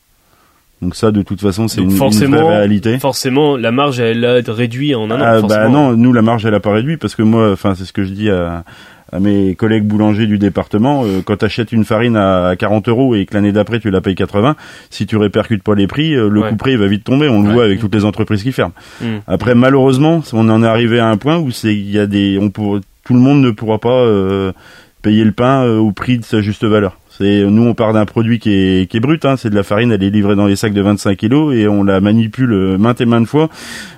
[0.82, 1.98] Donc ça, de toute façon, c'est une, une
[2.36, 3.00] vraie réalité.
[3.00, 5.24] Forcément, la marge elle a réduit en un an.
[5.24, 5.70] Ah, bah forcément.
[5.70, 8.04] non, nous la marge elle a pas réduit parce que moi, enfin c'est ce que
[8.04, 8.64] je dis à,
[9.12, 11.04] à mes collègues boulangers du département.
[11.04, 14.02] euh, quand tu achètes une farine à 40 euros et que l'année d'après tu la
[14.02, 14.56] payes 80,
[14.92, 16.50] si tu répercutes pas les prix, euh, le Ouais.
[16.50, 17.28] coup près il va vite tomber.
[17.28, 17.54] On le Ouais.
[17.56, 18.74] voit avec toutes les entreprises qui ferment.
[19.02, 19.06] Mm.
[19.26, 22.38] Après malheureusement, on en est arrivé à un point où c'est il y a des,
[22.40, 24.52] on pour, tout le monde ne pourra pas euh,
[25.08, 26.98] payer le pain euh, au prix de sa juste valeur.
[27.18, 29.64] C'est nous on part d'un produit qui est, qui est brut, hein, c'est de la
[29.64, 32.78] farine, elle est livrée dans les sacs de 25 kilos et on la manipule euh,
[32.78, 33.50] maintes et maintes fois.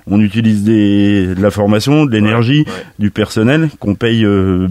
[0.08, 2.84] On utilise des, de la formation, de l'énergie, Ouais.
[3.00, 4.67] du personnel qu'on paye euh,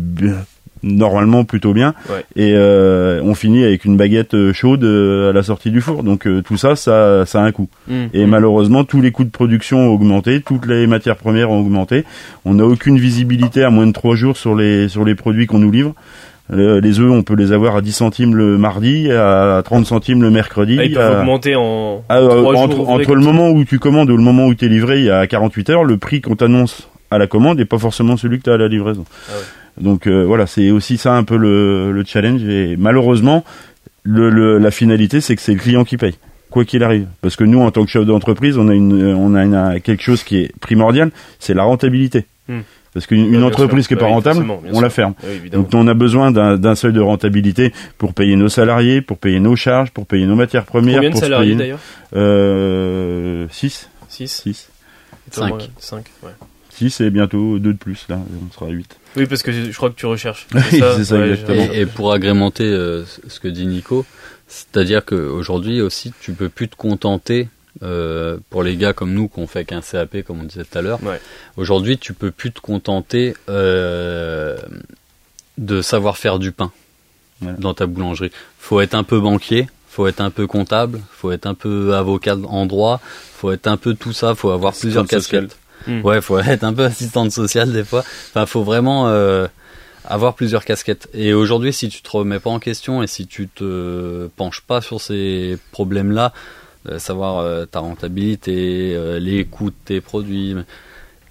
[0.83, 2.24] normalement plutôt bien Ouais.
[2.37, 6.03] et euh, on finit avec une baguette chaude à la sortie du four.
[6.05, 7.68] Donc euh, tout ça, ça, ça a un coût.
[7.88, 7.94] Mm.
[8.14, 8.31] Et Mm.
[8.31, 12.05] malheureusement, tous les coûts de production ont augmenté, toutes les matières premières ont augmenté.
[12.46, 15.59] On n'a aucune visibilité à moins de trois jours sur les sur les produits qu'on
[15.59, 15.94] nous livre.
[16.50, 20.22] Le- Les œufs, on peut les avoir à 10 centimes le mardi, à 30 centimes
[20.22, 20.76] le mercredi.
[20.78, 23.78] Ah, ils peuvent à- augmenter en ah, euh, entre, jours entre le moment où tu
[23.78, 26.20] commandes et le moment où tu es livré, il y a 48 heures, le prix
[26.20, 29.04] qu'on t'annonce à la commande n'est pas forcément celui que tu as à la livraison.
[29.28, 29.84] Ah ouais.
[29.84, 32.42] Donc euh, voilà, c'est aussi ça un peu le, le challenge.
[32.44, 33.44] Et malheureusement,
[34.02, 36.14] le, le- la finalité, c'est que c'est le client qui paye,
[36.50, 37.06] quoi qu'il arrive.
[37.20, 40.02] Parce que nous, en tant que chef d'entreprise, on a, une, on a une- quelque
[40.02, 42.24] chose qui est primordial, c'est la rentabilité.
[42.48, 42.61] Hmm.
[42.98, 43.88] Parce qu'une une bien entreprise sûr.
[43.88, 45.14] qui est pas Oui, rentable, on la ferme.
[45.24, 45.50] Oui.
[45.50, 49.54] Donc on a besoin d'un seuil de rentabilité pour payer nos salariés, pour payer nos
[49.56, 51.78] charges, pour payer nos matières premières, Combien de pour salariés d'ailleurs
[52.16, 54.68] Euh, 6 6 6
[55.30, 55.70] Cinq.
[55.78, 56.30] 5, ouais.
[56.70, 58.96] 6 et bientôt 2 de plus, là, on sera à 8.
[59.16, 60.46] Oui, parce que je crois que tu recherches.
[60.70, 61.66] C'est ça, Ouais, exactement.
[61.72, 64.04] j'ai- Et, et pour agrémenter euh, ce que dit Nico,
[64.46, 67.48] c'est-à-dire qu'aujourd'hui aussi, tu peux plus te contenter,
[67.83, 70.79] euh, pour les gars comme nous qui ont fait qu'un CAP, comme on disait tout
[70.79, 71.21] à l'heure, Ouais.
[71.57, 74.57] aujourd'hui, tu peux plus te contenter euh,
[75.59, 76.73] de savoir faire du pain
[77.41, 77.53] Ouais.
[77.59, 78.33] dans ta boulangerie.
[78.59, 82.37] faut être un peu banquier, faut être un peu comptable, faut être un peu avocat
[82.49, 83.01] en droit,
[83.37, 85.59] faut être un peu tout ça, faut avoir plusieurs Assistante casquettes.
[85.87, 86.01] Hmm.
[86.05, 88.01] Ouais, faut être un peu assistante sociale des fois.
[88.31, 89.47] Enfin, faut vraiment euh,
[90.05, 91.09] avoir plusieurs casquettes.
[91.14, 94.81] Et aujourd'hui, si tu te remets pas en question et si tu te penches pas
[94.81, 96.33] sur ces problèmes-là,
[96.96, 100.55] savoir euh, ta rentabilité, euh, les coûts de tes produits,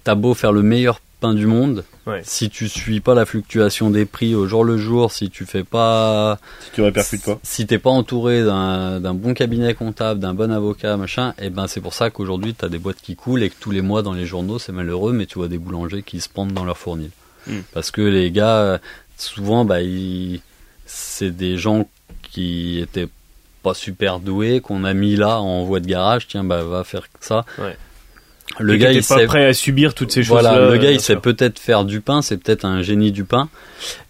[0.04, 2.20] t'as beau faire le meilleur pain du monde, Ouais.
[2.24, 5.64] si tu suis pas la fluctuation des prix au jour le jour, si tu fais
[5.64, 7.38] pas Si tu répercutes pas.
[7.42, 11.80] si t'es pas entouré d'un bon cabinet comptable, d'un bon avocat, machin, et ben c'est
[11.80, 14.24] pour ça qu'aujourd'hui t'as des boîtes qui coulent et que tous les mois dans les
[14.26, 17.10] journaux c'est malheureux, mais tu vois des boulangers qui se prennent dans leur fournil.
[17.48, 17.58] Mm.
[17.74, 18.78] Parce que les gars, euh,
[19.18, 19.78] souvent, bah,
[20.86, 21.88] c'est des gens
[22.22, 23.08] qui étaient
[23.62, 27.06] pas super doués, qu'on a mis là en voie de garage, tiens, bah va faire
[27.20, 27.44] ça.
[27.58, 27.76] Ouais.
[28.58, 30.50] Le Et gars, il pas sait prêt à subir toutes ces choses-là.
[30.52, 33.24] voilà, le gars, bien il sait peut-être faire du pain, c'est peut-être un génie du
[33.24, 33.50] pain,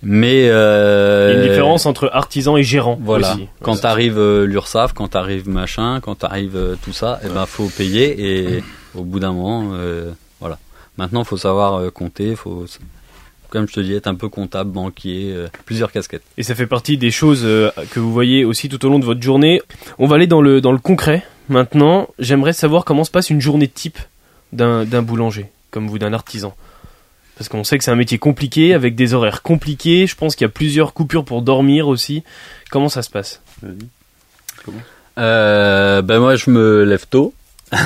[0.00, 2.98] mais euh, Il y a une différence entre artisan et gérant.
[3.02, 3.32] voilà.
[3.34, 3.48] aussi.
[3.62, 3.80] Quand Ouais.
[3.80, 8.54] t'arrives euh, l'URSSAF, quand t'arrives machin, quand t'arrives euh, tout ça, eh ben faut payer
[8.56, 8.62] et
[8.94, 10.58] au bout d'un moment, euh, voilà.
[10.98, 12.64] Maintenant, faut savoir euh, compter, faut,
[13.50, 16.22] comme je te dis, être un peu comptable, banquier, euh, plusieurs casquettes.
[16.36, 19.04] Et ça fait partie des choses euh, que vous voyez aussi tout au long de
[19.04, 19.62] votre journée.
[19.98, 21.24] On va aller dans le, dans le concret.
[21.48, 23.98] Maintenant, j'aimerais savoir comment se passe une journée type
[24.52, 26.54] d'un d'un boulanger, comme vous, d'un artisan.
[27.36, 30.06] Parce qu'on sait que c'est un métier compliqué, avec des horaires compliqués.
[30.06, 32.24] Je pense qu'il y a plusieurs coupures pour dormir aussi.
[32.70, 33.40] Comment ça se passe?
[33.62, 33.88] Vas-y.
[35.18, 37.32] Euh, ben moi, je me lève tôt.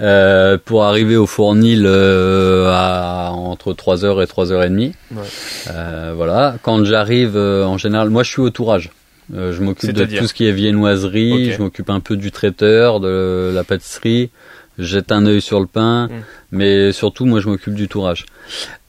[0.00, 4.92] Euh, pour arriver au fournil euh, à entre 3h et 3h30.
[5.12, 5.22] Ouais.
[5.70, 6.56] Euh, voilà.
[6.62, 8.88] Quand j'arrive, euh, en général, moi je suis au tourage.
[9.34, 12.98] Euh, je m'occupe de tout ce qui est viennoiserie, je m'occupe un peu du traiteur,
[12.98, 14.30] de la pâtisserie,
[14.78, 16.10] je jette un œil sur le pain, Mm.
[16.52, 18.26] Mais surtout moi je m'occupe du tourage.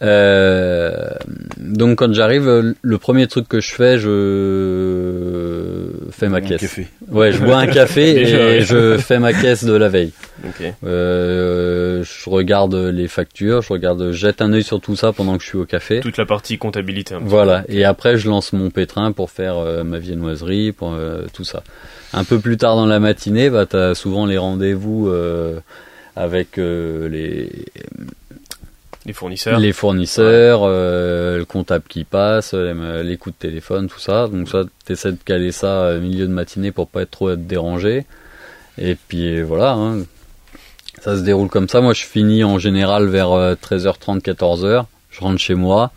[0.01, 1.09] Euh,
[1.57, 6.61] donc quand j'arrive, euh, le premier truc que je fais, je fais ma Un caisse.
[6.61, 6.87] café.
[7.09, 10.11] Ouais, je bois un café et je fais ma caisse de la veille.
[10.45, 10.73] Ok.
[10.83, 15.37] Euh, je regarde les factures, je regarde, je jette un œil sur tout ça pendant
[15.37, 15.99] que je suis au café.
[15.99, 17.15] Toute la partie comptabilité.
[17.15, 17.63] petit Voilà.
[17.67, 21.63] Et après, je lance mon pétrin pour faire euh, ma viennoiserie, pour euh, tout ça.
[22.13, 25.59] Un peu plus tard dans la matinée, bah, t'as souvent les rendez-vous euh,
[26.15, 27.49] avec euh, les.
[29.07, 29.57] Les fournisseurs.
[29.59, 34.27] les fournisseurs, euh, le comptable qui passe, les, les coups de téléphone, tout ça.
[34.27, 37.47] Donc ça, t'essaies de caler ça au milieu de matinée pour pas être trop être
[37.47, 38.05] dérangé.
[38.77, 40.03] Et puis euh, voilà, hein.
[41.01, 41.81] ça se déroule comme ça.
[41.81, 44.85] Moi, je finis en général vers euh, 13h30, 14h.
[45.09, 45.91] Je rentre chez moi.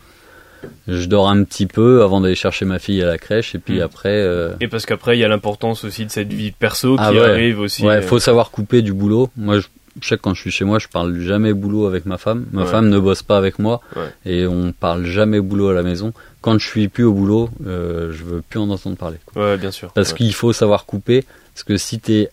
[0.87, 3.53] Je dors un petit peu avant d'aller chercher ma fille à la crèche.
[3.53, 3.83] Et puis Mm.
[3.83, 7.11] après, euh, Et parce qu'après, il y a l'importance aussi de cette vie perso Ah
[7.11, 7.29] qui ouais.
[7.29, 7.83] arrive aussi.
[7.85, 9.29] ouais, euh, faut savoir couper du boulot.
[9.37, 9.67] Moi, je,
[10.01, 12.45] je sais que quand je suis chez moi, je parle jamais boulot avec ma femme.
[12.51, 12.67] Ma Ouais.
[12.67, 14.09] femme ne bosse pas avec moi Ouais.
[14.25, 16.13] et on parle jamais boulot à la maison.
[16.41, 19.17] Quand je suis plus au boulot, euh, je veux plus en entendre parler.
[19.25, 19.43] quoi.
[19.51, 19.91] Ouais, bien sûr.
[19.93, 20.17] Parce Ouais.
[20.17, 21.23] qu'il faut savoir couper.
[21.53, 22.29] Parce que si t'es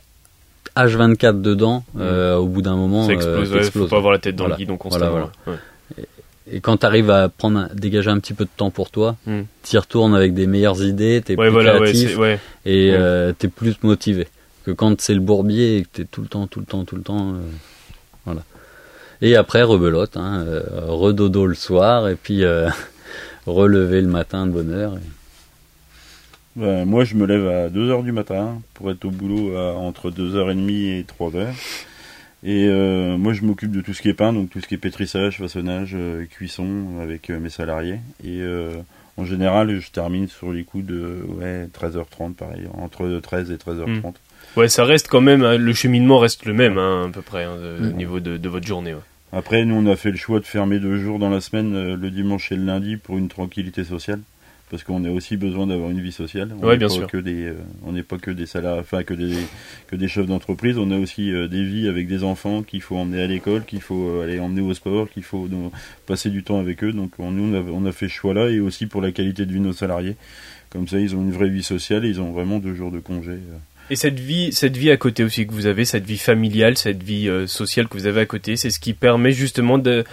[0.77, 3.51] H24 dedans, euh, au bout d'un moment, ça explose.
[3.51, 3.85] euh, ouais, t'exploses.
[3.85, 4.57] faut pas avoir la tête dans Voilà.
[4.57, 5.11] le guidon constamment.
[5.11, 6.05] Voilà, ouais.
[6.51, 9.43] Et quand t'arrives à prendre, un- dégager un petit peu de temps pour toi, Mm.
[9.63, 12.19] t'y retournes avec des meilleures idées, t'es plus voilà, créatif
[12.67, 14.27] et euh, t'es plus motivé
[14.65, 16.97] que quand c'est le bourbier et que t'es tout le temps, tout le temps, tout
[16.97, 17.35] le temps.
[17.35, 17.39] euh,
[18.25, 18.43] voilà.
[19.21, 22.69] Et après, rebelote, hein, euh, redodo le soir et puis euh,
[23.47, 24.97] relever le matin de bonne heure.
[24.97, 25.01] et-
[26.57, 30.11] Ben, moi, je me lève à 2h du matin pour être au boulot à, entre
[30.11, 31.47] 2h30 et 3h.
[32.45, 34.75] Et euh, moi, je m'occupe de tout ce qui est pain, donc tout ce qui
[34.75, 38.01] est pétrissage, façonnage, euh, cuisson avec euh, mes salariés.
[38.25, 38.73] Et euh,
[39.17, 44.15] en général, je termine sur les coups de ouais, 13h30, pareil, entre 13 et 13h30.
[44.57, 47.45] Ouais, ça reste quand même, hein, le cheminement reste le même, hein, à peu près,
[47.45, 47.89] hein, de- Mm.
[47.91, 48.95] au niveau de, de votre journée.
[48.95, 49.01] ouais.
[49.33, 51.97] Après, nous, on a fait le choix de fermer deux jours dans la semaine, euh,
[51.97, 54.21] le dimanche et le lundi, pour une tranquillité sociale.
[54.71, 56.49] parce qu'on a aussi besoin d'avoir une vie sociale.
[56.59, 57.07] On Ouais, n'est bien pas sûr.
[57.07, 59.35] Que des, euh, on n'est pas que des salariés, enfin que des
[59.89, 60.79] que des chefs d'entreprise.
[60.79, 63.83] On a aussi euh, des vies avec des enfants qu'il faut emmener à l'école, qu'il
[63.83, 65.73] faut euh, aller emmener au sport, qu'il faut donc,
[66.07, 66.93] passer du temps avec eux.
[66.95, 69.45] Donc on, nous on a, on a fait ce choix-là et aussi pour la qualité
[69.45, 70.17] de vie de nos salariés.
[70.71, 72.99] Comme ça, ils ont une vraie vie sociale et ils ont vraiment deux jours de
[73.01, 73.33] congé.
[73.93, 77.03] Et cette vie, cette vie à côté aussi que vous avez, cette vie familiale, cette
[77.03, 80.05] vie euh, sociale que vous avez à côté, c'est ce qui permet justement de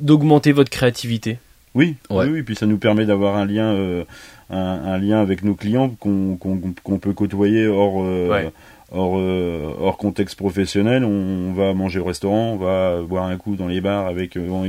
[0.00, 1.38] d'augmenter votre créativité.
[1.76, 2.24] Oui, Ouais.
[2.24, 4.02] oui, oui, puis ça nous permet d'avoir un lien, euh,
[4.50, 8.50] un, un lien avec nos clients qu'on qu'on qu'on peut côtoyer hors, euh, Ouais.
[8.92, 11.04] Hors, euh, hors contexte professionnel.
[11.04, 14.48] On, va manger au restaurant, on va boire un coup dans les bars avec, euh,
[14.48, 14.64] on,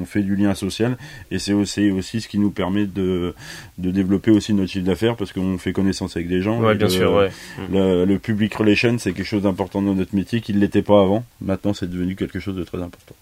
[0.00, 0.96] on fait du lien social.
[1.30, 3.34] Et c'est aussi, aussi ce qui nous permet de,
[3.78, 6.60] de développer aussi notre chiffre d'affaires parce qu'on fait connaissance avec des gens.
[6.60, 7.30] Ouais, bien le- sûr, ouais.
[7.72, 11.00] Le, le public relation, c'est quelque chose d'important dans notre métier qui ne l'était pas
[11.00, 11.24] avant.
[11.40, 13.14] Maintenant, c'est devenu quelque chose de très important.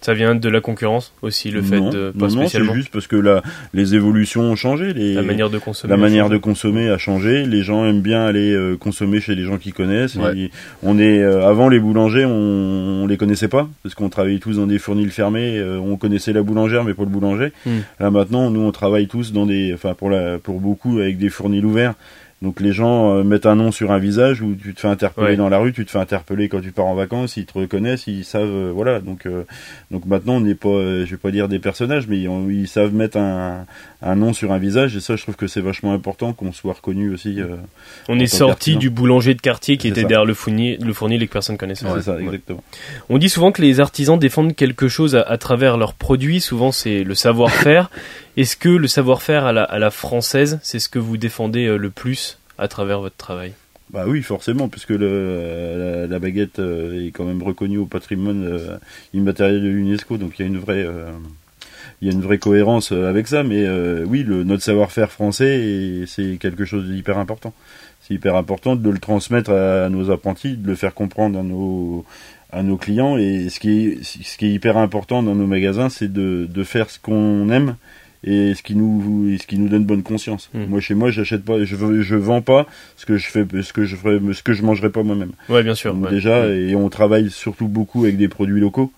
[0.00, 2.72] Ça vient de la concurrence aussi, le fait non, de pas non, c'est spécialement.
[2.74, 3.42] juste parce que la,
[3.74, 4.92] les évolutions ont changé.
[4.94, 5.90] Les, La manière de consommer.
[5.90, 7.44] la manière de consommer a changé.
[7.46, 10.14] Les gens aiment bien aller euh, consommer chez les gens qui connaissent.
[10.14, 10.50] Ouais.
[10.84, 14.56] On est euh, avant les boulangers, on, on les connaissait pas parce qu'on travaillait tous
[14.58, 15.58] dans des fournils fermés.
[15.58, 17.52] euh, on connaissait la boulangère, mais pas le boulanger.
[17.66, 17.78] Hmm.
[17.98, 21.28] Là maintenant, nous on travaille tous dans des, enfin pour la, pour beaucoup avec des
[21.28, 21.94] fournils ouverts.
[22.40, 25.30] Donc les gens euh, mettent un nom sur un visage ou tu te fais interpeller
[25.30, 25.36] Ouais.
[25.36, 28.06] dans la rue, tu te fais interpeller quand tu pars en vacances, ils te reconnaissent,
[28.06, 29.00] ils savent, euh, voilà.
[29.00, 29.42] Donc euh,
[29.90, 33.16] donc maintenant on n'est pas, je vais pas dire des personnages, mais ils, savent mettre
[33.16, 33.66] un,
[34.02, 36.74] un nom sur un visage et ça je trouve que c'est vachement important qu'on soit
[36.74, 37.38] reconnu aussi.
[38.08, 40.06] On est sorti du boulanger de quartier qui était ça.
[40.06, 41.86] derrière le fournil, le fournil et que personne connaissait.
[41.96, 42.22] c'est ça Ouais.
[42.22, 42.62] exactement.
[43.08, 46.40] On dit souvent que les artisans défendent quelque chose à, à travers leurs produits.
[46.40, 47.90] Souvent, c'est le savoir-faire.
[48.36, 51.90] Est-ce que le savoir-faire à la, à la française, c'est ce que vous défendez le
[51.90, 52.27] plus
[52.58, 53.52] à travers votre travail
[53.90, 58.76] Bah oui, forcément, puisque le, la, baguette euh, est quand même reconnue au patrimoine euh,
[59.14, 61.10] immatériel de l'UNESCO, donc il y a une vraie, euh,
[62.02, 63.42] il y a une vraie cohérence avec ça.
[63.42, 63.68] Mais
[64.04, 67.54] oui, notre savoir-faire français, c'est quelque chose d'hyper important.
[68.00, 72.04] C'est hyper important de le transmettre à, nos apprentis, de le faire comprendre à nos
[72.50, 73.18] à nos clients.
[73.18, 76.64] Et ce qui est, ce qui est hyper important dans nos magasins, c'est de, de
[76.64, 77.76] faire ce qu'on aime
[78.24, 80.50] et ce qui nous ce qui nous donne bonne conscience.
[80.54, 80.64] Mm.
[80.68, 83.84] Moi chez moi, j'achète pas, je je vends pas ce que je fais, ce que
[83.84, 85.32] je ferais, ce que je mangerais pas moi-même.
[85.48, 85.94] Ouais, bien sûr.
[85.94, 86.10] Donc ouais.
[86.10, 88.92] déjà, et on travaille surtout beaucoup avec des produits locaux.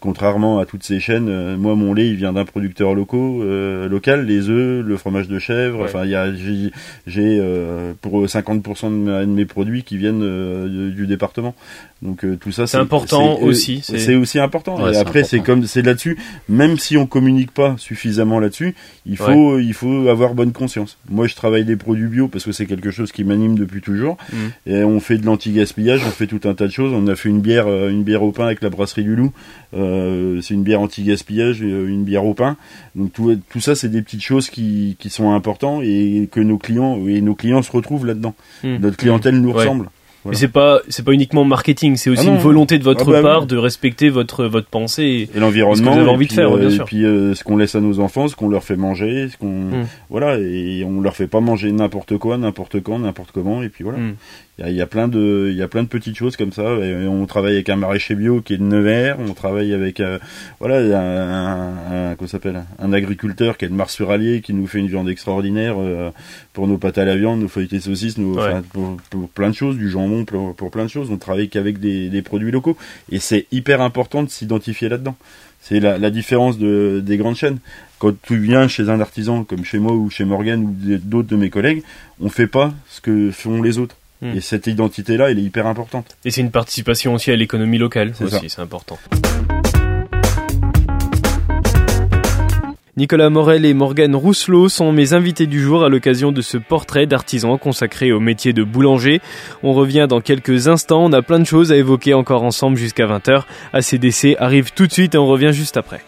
[0.00, 3.88] Contrairement à toutes ces chaînes, euh, moi mon lait il vient d'un producteur locaux, euh,
[3.88, 5.82] local, les œufs, le fromage de chèvre.
[5.82, 10.22] Enfin, il y a j'ai euh, pour 50% de, ma- de mes produits qui viennent
[10.22, 11.54] euh, du département.
[12.04, 14.80] Donc euh, tout ça C'est important c'est- aussi, c'est- C'est aussi important.
[14.80, 16.18] Ouais, et après c'est comme c'est là-dessus.
[16.50, 18.74] Même si on communique pas suffisamment là-dessus,
[19.06, 20.98] il faut il faut avoir bonne conscience.
[21.08, 24.18] Moi je travaille des produits bio parce que c'est quelque chose qui m'anime depuis toujours.
[24.32, 24.38] Mhm.
[24.66, 26.92] Et on fait de l'anti-gaspillage, on fait tout un tas de choses.
[26.92, 29.32] On a fait une bière, euh, une bière au pain avec la brasserie du Loup.
[29.74, 32.56] Euh, c'est une bière anti-gaspillage, euh, une bière au pain.
[32.96, 36.58] Donc tout, tout ça, c'est des petites choses qui, qui sont importantes et que nos
[36.58, 38.34] clients et nos clients se retrouvent là-dedans.
[38.62, 38.76] Hmm.
[38.80, 39.64] Notre clientèle nous Ouais.
[40.24, 40.34] Ressemble.
[40.34, 40.38] Mais Voilà.
[40.38, 43.22] c'est pas, c'est pas uniquement marketing, c'est aussi Ah une volonté de votre Ah bah
[43.22, 43.46] part oui.
[43.48, 45.02] de respecter votre, votre pensée.
[45.32, 45.76] et- Et l'environnement.
[45.76, 46.84] Ce que vous avez et envie de faire, euh, bien et sûr.
[46.84, 49.46] puis euh, ce qu'on laisse à nos enfants, ce qu'on leur fait manger, ce qu'on
[49.70, 49.86] Hmm.
[50.10, 53.84] voilà, et on leur fait pas manger n'importe quoi, n'importe quand, n'importe comment, et puis
[53.84, 53.98] voilà.
[53.98, 54.14] Hmm.
[54.58, 56.36] Il y a, il y a plein de, il y a plein de petites choses
[56.36, 56.62] comme ça.
[56.62, 59.16] Et on travaille avec un maraîcher bio qui est de Nevers.
[59.18, 60.20] On travaille avec, euh,
[60.60, 64.86] voilà, un, un, un- s'appelle, un agriculteur qui est de Mars-sur-Allier qui nous fait une
[64.86, 66.10] viande extraordinaire euh,
[66.52, 68.52] pour nos pâtes à la viande, nos feuilletés saucisses, nos, Ouais.
[69.10, 71.10] pour plein de choses, du jambon, pour, pour plein de choses.
[71.10, 72.76] On travaille qu'avec des, des produits locaux.
[73.10, 75.16] Et c'est hyper important de s'identifier là-dedans.
[75.60, 77.58] C'est la, la différence de, des grandes chaînes.
[77.98, 81.36] Quand tu viens chez un artisan comme chez moi ou chez Morgan ou d'autres de
[81.36, 81.82] mes collègues,
[82.20, 83.96] on fait pas ce que font les autres.
[84.22, 84.36] Hmm.
[84.36, 86.16] Et cette identité-là, elle est hyper importante.
[86.24, 88.98] Et c'est une participation aussi à l'économie locale C'est aussi, c'est important.
[92.96, 97.06] Nicolas Morel et Morgane Rousselot sont mes invités du jour à l'occasion de ce portrait
[97.06, 99.20] d'artisan consacré au métier de boulanger.
[99.64, 103.06] On revient dans quelques instants, on a plein de choses à évoquer encore ensemble jusqu'à
[103.06, 103.42] 20h.
[103.72, 106.02] ACDC arrive tout de suite et on revient juste après.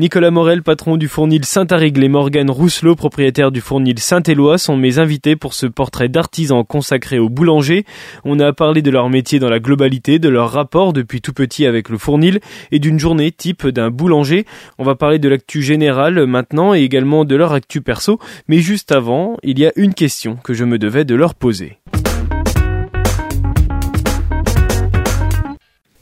[0.00, 4.98] Nicolas Morel, patron du fournil Saint-Arigle et Morgane Rousselot, propriétaire du fournil Saint-Éloi, sont mes
[4.98, 7.84] invités pour ce portrait d'artisan consacré aux boulangers.
[8.24, 11.66] On a parlé de leur métier dans la globalité, de leur rapport depuis tout petit
[11.66, 12.40] avec le fournil
[12.72, 14.46] et d'une journée type d'un boulanger.
[14.78, 18.18] On va parler de l'actu générale maintenant et également de leur actu perso.
[18.48, 21.76] Mais juste avant, il y a une question que je me devais de leur poser.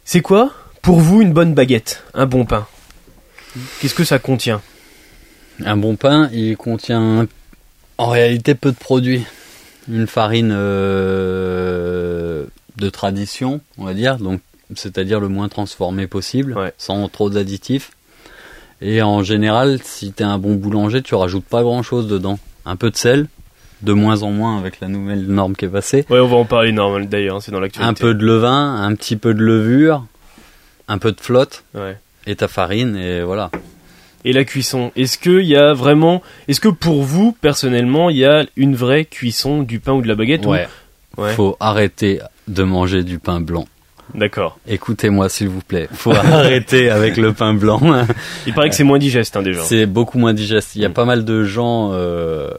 [0.05, 2.05] C'est quoi, pour vous, une bonne baguette?
[2.15, 2.69] Un bon pain?
[3.81, 4.61] Qu'est-ce que ça contient
[5.65, 7.27] Un bon pain, il contient
[7.99, 9.25] en réalité peu de produits.
[9.91, 12.45] Une farine euh,
[12.77, 14.41] de tradition, on va dire, donc
[14.75, 16.73] c'est-à-dire le moins transformé possible, Ouais.
[16.79, 17.91] sans trop d'additifs.
[18.81, 22.39] Et en général, si tu es un bon boulanger, tu rajoutes pas grand-chose dedans.
[22.67, 23.27] Un peu de sel,
[23.83, 26.05] de moins en moins avec la nouvelle norme qui est passée.
[26.11, 27.89] Ouais, on va en parler normal d'ailleurs, c'est dans l'actualité.
[27.91, 30.05] Un peu de levain, un petit peu de levure,
[30.87, 31.97] un peu de flotte Ouais.
[32.29, 33.51] Et ta farine et voilà.
[34.25, 38.25] Et la cuisson, est-ce qu'il y a vraiment, est-ce que pour vous personnellement, il y
[38.25, 40.69] a une vraie cuisson du pain ou de la baguette ou- Ouais.
[41.17, 41.33] Ouais.
[41.35, 43.67] Faut arrêter de manger du pain blanc.
[44.15, 44.59] D'accord.
[44.67, 45.89] Écoutez-moi s'il vous plaît.
[45.93, 47.81] Faut arrêter avec le pain blanc.
[48.47, 49.61] Il paraît que c'est moins digeste hein, déjà.
[49.63, 50.77] C'est beaucoup moins digeste.
[50.77, 50.95] Il y a Mm.
[50.95, 52.51] pas mal de gens euh,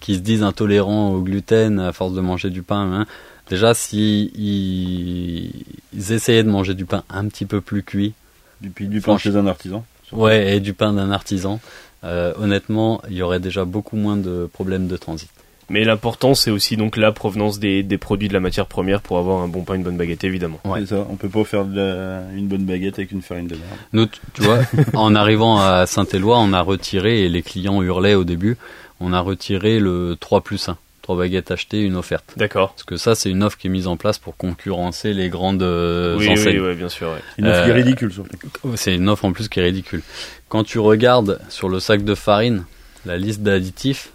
[0.00, 3.00] qui se disent intolérants au gluten à force de manger du pain.
[3.00, 3.06] hein.
[3.48, 5.50] Déjà, si ils,
[5.96, 8.12] ils essayaient de manger du pain un petit peu plus cuit,
[8.60, 9.84] Du, puis du pain chez un artisan.
[10.12, 11.60] ouais, et du pain d'un artisan,
[12.04, 15.28] euh, honnêtement, il y aurait déjà beaucoup moins de problèmes de transit.
[15.72, 19.18] Mais l'important, c'est aussi donc la provenance des, des produits de la matière première pour
[19.18, 20.58] avoir un bon pain, une bonne baguette, évidemment.
[20.64, 20.80] Ouais.
[20.80, 21.06] C'est ça.
[21.08, 23.78] On peut pas faire de la- une bonne baguette avec une farine de merde.
[23.92, 24.58] Nous, tu tu vois,
[24.94, 28.56] en arrivant à Saint-Éloi, on a retiré, et les clients hurlaient au début,
[28.98, 30.76] on a retiré le 3 plus 1.
[31.10, 32.34] 3 baguettes achetées, une offerte.
[32.36, 32.70] D'accord.
[32.70, 35.62] Parce que ça, c'est une offre qui est mise en place pour concurrencer les grandes
[35.62, 36.60] euh, oui, enseignes.
[36.60, 37.08] oui, oui, bien sûr.
[37.08, 37.18] ouais.
[37.38, 38.36] Une offre qui est Euh, ridicule surtout.
[38.76, 40.02] C'est une offre en plus qui est ridicule.
[40.48, 42.64] Quand tu regardes sur le sac de farine
[43.06, 44.12] la liste d'additifs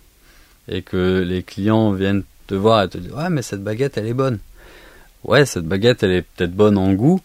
[0.69, 4.07] et que les clients viennent te voir et te disent Ouais, mais cette baguette, elle
[4.07, 4.39] est bonne.
[5.25, 7.19] Ouais, cette baguette, elle est peut-être bonne en goût,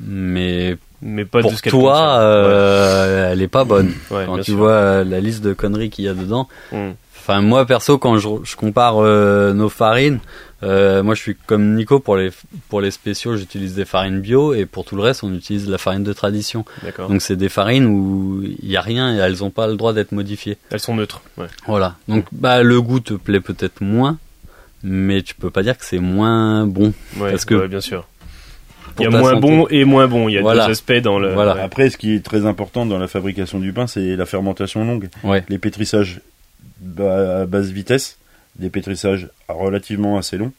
[0.00, 3.92] mais Mais pas pour toi, euh, elle est pas bonne.
[4.10, 4.56] Ouais, quand tu sûr.
[4.58, 6.48] vois euh, la liste de conneries qu'il y a dedans.
[6.72, 6.90] Mm.
[7.18, 10.20] Enfin, moi perso, quand je, je compare euh, nos farines,
[10.62, 12.30] euh, moi je suis comme Nico pour les
[12.68, 15.78] pour les spéciaux, j'utilise des farines bio et pour tout le reste, on utilise la
[15.78, 16.64] farine de tradition.
[17.08, 19.92] Donc c'est des farines où il y a rien et elles n'ont pas le droit
[19.92, 20.56] d'être modifiées.
[20.70, 21.20] Elles sont neutres.
[21.36, 21.46] Ouais.
[21.66, 21.94] Voilà.
[22.08, 24.18] Donc bah le goût te plaît peut-être moins,
[24.82, 26.92] mais tu peux pas dire que c'est moins bon.
[27.18, 28.06] Ouais, Parce que- ouais, bien sûr.
[28.98, 29.40] Il y a moins santé.
[29.40, 30.28] bon et moins bon.
[30.28, 30.66] Il y a Voilà.
[30.66, 31.32] deux aspects dans le.
[31.32, 31.52] Voilà.
[31.62, 35.08] Après, ce qui est très important dans la fabrication du pain, c'est la fermentation longue.
[35.24, 35.44] Ouais.
[35.48, 36.20] Les pétrissages
[36.98, 38.18] à basse vitesse,
[38.58, 40.52] des pétrissages relativement assez longs,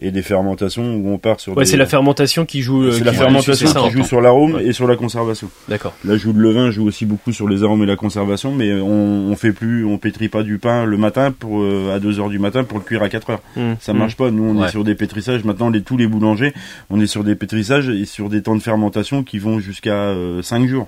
[0.00, 1.70] et des fermentations où on part sur Ouais, des...
[1.70, 2.84] c'est la fermentation qui joue.
[2.84, 4.66] euh, C'est qui la joue fermentation dessus, c'est ça, qui joue sur l'arôme Ouais.
[4.66, 5.50] et sur la conservation.
[5.68, 5.92] D'accord.
[6.04, 8.88] Là, joue de levain joue aussi beaucoup sur les arômes et la conservation, mais on,
[9.30, 12.30] on fait plus, on pétrit pas du pain le matin pour euh, à 2 heures
[12.30, 13.42] du matin pour le cuire à 4 heures.
[13.56, 13.72] Mm.
[13.80, 13.98] Ça Mm.
[13.98, 14.30] marche pas.
[14.30, 14.68] Nous, on Ouais.
[14.68, 15.44] est sur des pétrissages.
[15.44, 16.54] Maintenant, les, tous les boulangers,
[16.88, 20.66] on est sur des pétrissages et sur des temps de fermentation qui vont jusqu'à 5
[20.66, 20.86] jours.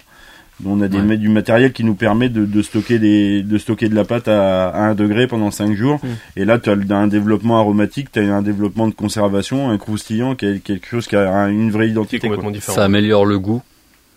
[0.65, 1.03] On a des, Ouais.
[1.03, 4.29] ma- du matériel qui nous permet de, de stocker des, de stocker de la pâte
[4.29, 5.99] à, à 1 degré pendant 5 jours.
[6.05, 6.09] Mm.
[6.37, 10.37] Et là, tu as un développement aromatique, tu as un développement de conservation, un croustillant,
[10.37, 12.21] qui est quelque chose qui a un- une vraie identité.
[12.21, 12.29] quoi.
[12.37, 12.77] complètement différent.
[12.77, 13.63] Ça améliore le goût,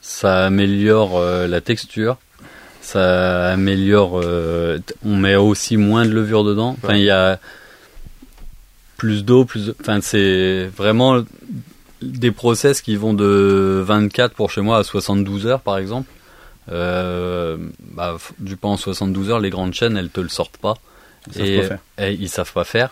[0.02, 2.18] ça améliore euh, la texture,
[2.82, 4.22] ça améliore.
[4.24, 6.76] euh, on met aussi moins de levure dedans.
[6.84, 7.00] Enfin, Ouais.
[7.00, 7.40] il y a
[8.98, 9.74] plus d'eau, plus.
[9.82, 11.24] Enfin, c'est vraiment
[12.04, 16.10] des process qui vont de 24 pour chez moi à 72 heures, par exemple.
[16.72, 17.58] Euh,
[17.94, 20.76] bah, du pain en 72 heures, les grandes chaînes, elles te le sortent pas.
[21.28, 21.80] Ils savent et, pas faire.
[22.00, 22.90] et ils savent pas faire.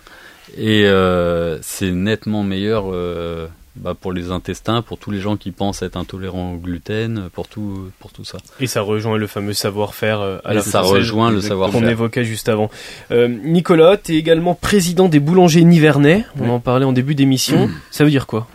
[0.57, 5.51] Et euh, c'est nettement meilleur euh, bah, pour les intestins, pour tous les gens qui
[5.51, 8.38] pensent être intolérants au gluten, pour tout, pour tout ça.
[8.59, 11.47] Et ça rejoint le fameux savoir-faire euh, à Et la ça française rejoint le qu'on
[11.47, 11.89] savoir-faire.
[11.89, 12.69] évoquait juste avant.
[13.11, 16.26] Euh, Nicolas, tu es également président des boulangers nivernais.
[16.39, 16.49] On Oui.
[16.49, 17.69] en parlait en début d'émission.
[17.89, 18.47] Ça veut dire quoi?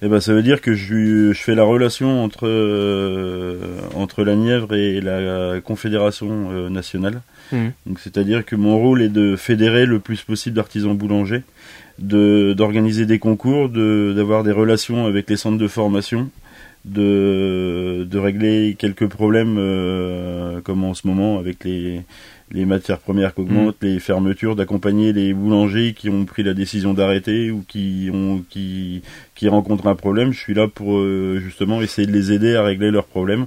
[0.00, 3.56] Eh ben, ça veut dire que je, je fais la relation entre euh,
[3.94, 7.20] entre la Nièvre et la Confédération euh, nationale.
[7.50, 7.72] Mhm.
[7.86, 11.42] Donc, c'est-à-dire que mon rôle est de fédérer le plus possible d'artisans boulangers,
[11.98, 16.30] de d'organiser des concours, de d'avoir des relations avec les centres de formation,
[16.84, 22.02] de de régler quelques problèmes euh, comme en ce moment avec les
[22.50, 26.94] les matières premières qui augmentent, les fermetures, d'accompagner les boulangers qui ont pris la décision
[26.94, 29.02] d'arrêter ou qui ont qui
[29.34, 30.32] qui rencontrent un problème.
[30.32, 33.46] Je suis là pour euh, justement essayer de les aider à régler leurs problèmes.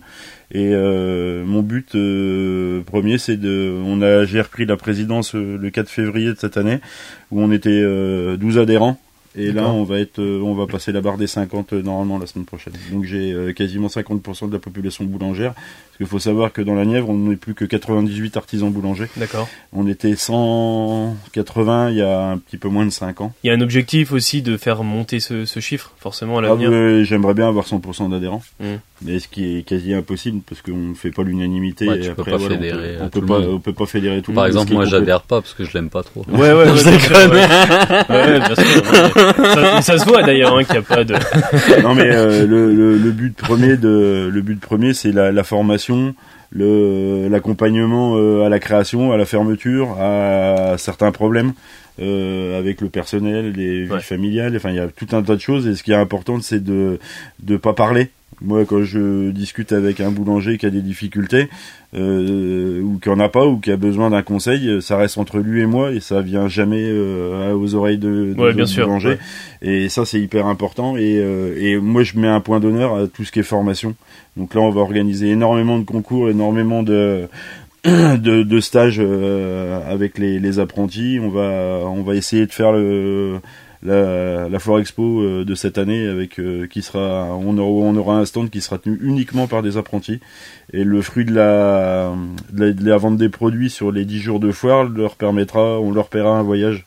[0.54, 5.70] Et euh, mon but euh, premier, c'est de, on a, j'ai repris la présidence le
[5.70, 6.80] 4 février de cette année,
[7.32, 8.99] où on était euh, 12 adhérents
[9.36, 12.17] Et là, on va être, euh, on va passer la barre des 50 euh, normalement
[12.17, 12.73] la semaine prochaine.
[12.91, 15.53] Donc j'ai euh, quasiment 50% de la population boulangère.
[15.53, 19.07] Parce qu'il faut savoir que dans la Nièvre, on n'est plus que 98 artisans boulangers.
[19.15, 19.47] D'accord.
[19.71, 23.34] On était 180 il y a un petit peu moins de 5 ans.
[23.43, 26.47] Il y a un objectif aussi de faire monter ce, ce chiffre, forcément, à Ah,
[26.49, 27.03] l'avenir.
[27.05, 28.43] J'aimerais bien avoir 100% d'adhérents.
[28.59, 28.65] Mm.
[29.04, 31.88] Mais ce qui est quasi impossible parce qu'on ne fait pas l'unanimité.
[31.89, 34.22] Ouais, pas voilà, fédérer, on peut, tout on peut le pas, on peut pas fédérer
[34.22, 34.54] tout le Par monde.
[34.54, 36.24] ce exemple, moi j'adhère pas parce que je l'aime pas trop.
[36.30, 37.32] Ouais, ouais, Je ouais, déconne.
[37.32, 38.16] ouais.
[38.16, 38.86] Ouais, bien sûr.
[39.56, 41.16] Ça, ça se voit d'ailleurs hein, qu'il n'y a pas de.
[41.82, 45.43] non mais euh, le, le, le but premier de le but premier c'est la, la
[45.43, 46.14] formation
[46.52, 51.54] le l'accompagnement euh, à la création à la fermeture à certains problèmes
[52.02, 53.99] euh, avec le personnel les vies Ouais.
[54.02, 56.39] familiales enfin il y a tout un tas de choses et ce qui est important
[56.41, 56.99] c'est de
[57.41, 61.49] de pas parler moi quand je discute avec un boulanger qui a des difficultés
[61.93, 65.39] euh, ou qui en a pas ou qui a besoin d'un conseil ça reste entre
[65.39, 68.88] lui et moi et ça vient jamais euh, aux oreilles de, de Ouais, bien sûr.
[68.89, 69.19] ouais.
[69.61, 70.95] et ça, c'est hyper important.
[70.97, 73.93] Et, euh, et moi, je mets un point d'honneur à tout ce qui est formation.
[74.38, 77.27] Donc là, on va organiser énormément de concours, énormément de
[77.86, 81.19] de, de stages euh, avec les, les apprentis.
[81.21, 83.39] On va on va essayer de faire le
[83.84, 87.95] la, la Foire Expo euh, de cette année avec euh, qui sera on aura, on
[87.95, 90.19] aura un stand qui sera tenu uniquement par des apprentis
[90.73, 92.13] et le fruit de la,
[92.51, 95.79] de la de la vente des produits sur les 10 jours de foire leur permettra
[95.79, 96.86] on leur paiera un voyage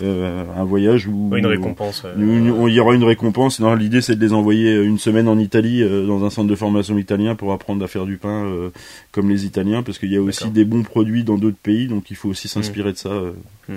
[0.00, 2.04] euh, un voyage Ouais, une récompense.
[2.06, 3.58] euh, il y aura une récompense.
[3.58, 6.46] Non, l'idée c'est de les envoyer euh, une semaine en Italie euh, dans un centre
[6.48, 8.70] de formation italien pour apprendre à faire du pain euh,
[9.10, 12.12] comme les Italiens, parce qu'il y a aussi des bons produits dans d'autres pays, donc
[12.12, 13.32] il faut aussi s'inspirer de ça euh,
[13.68, 13.74] Mm.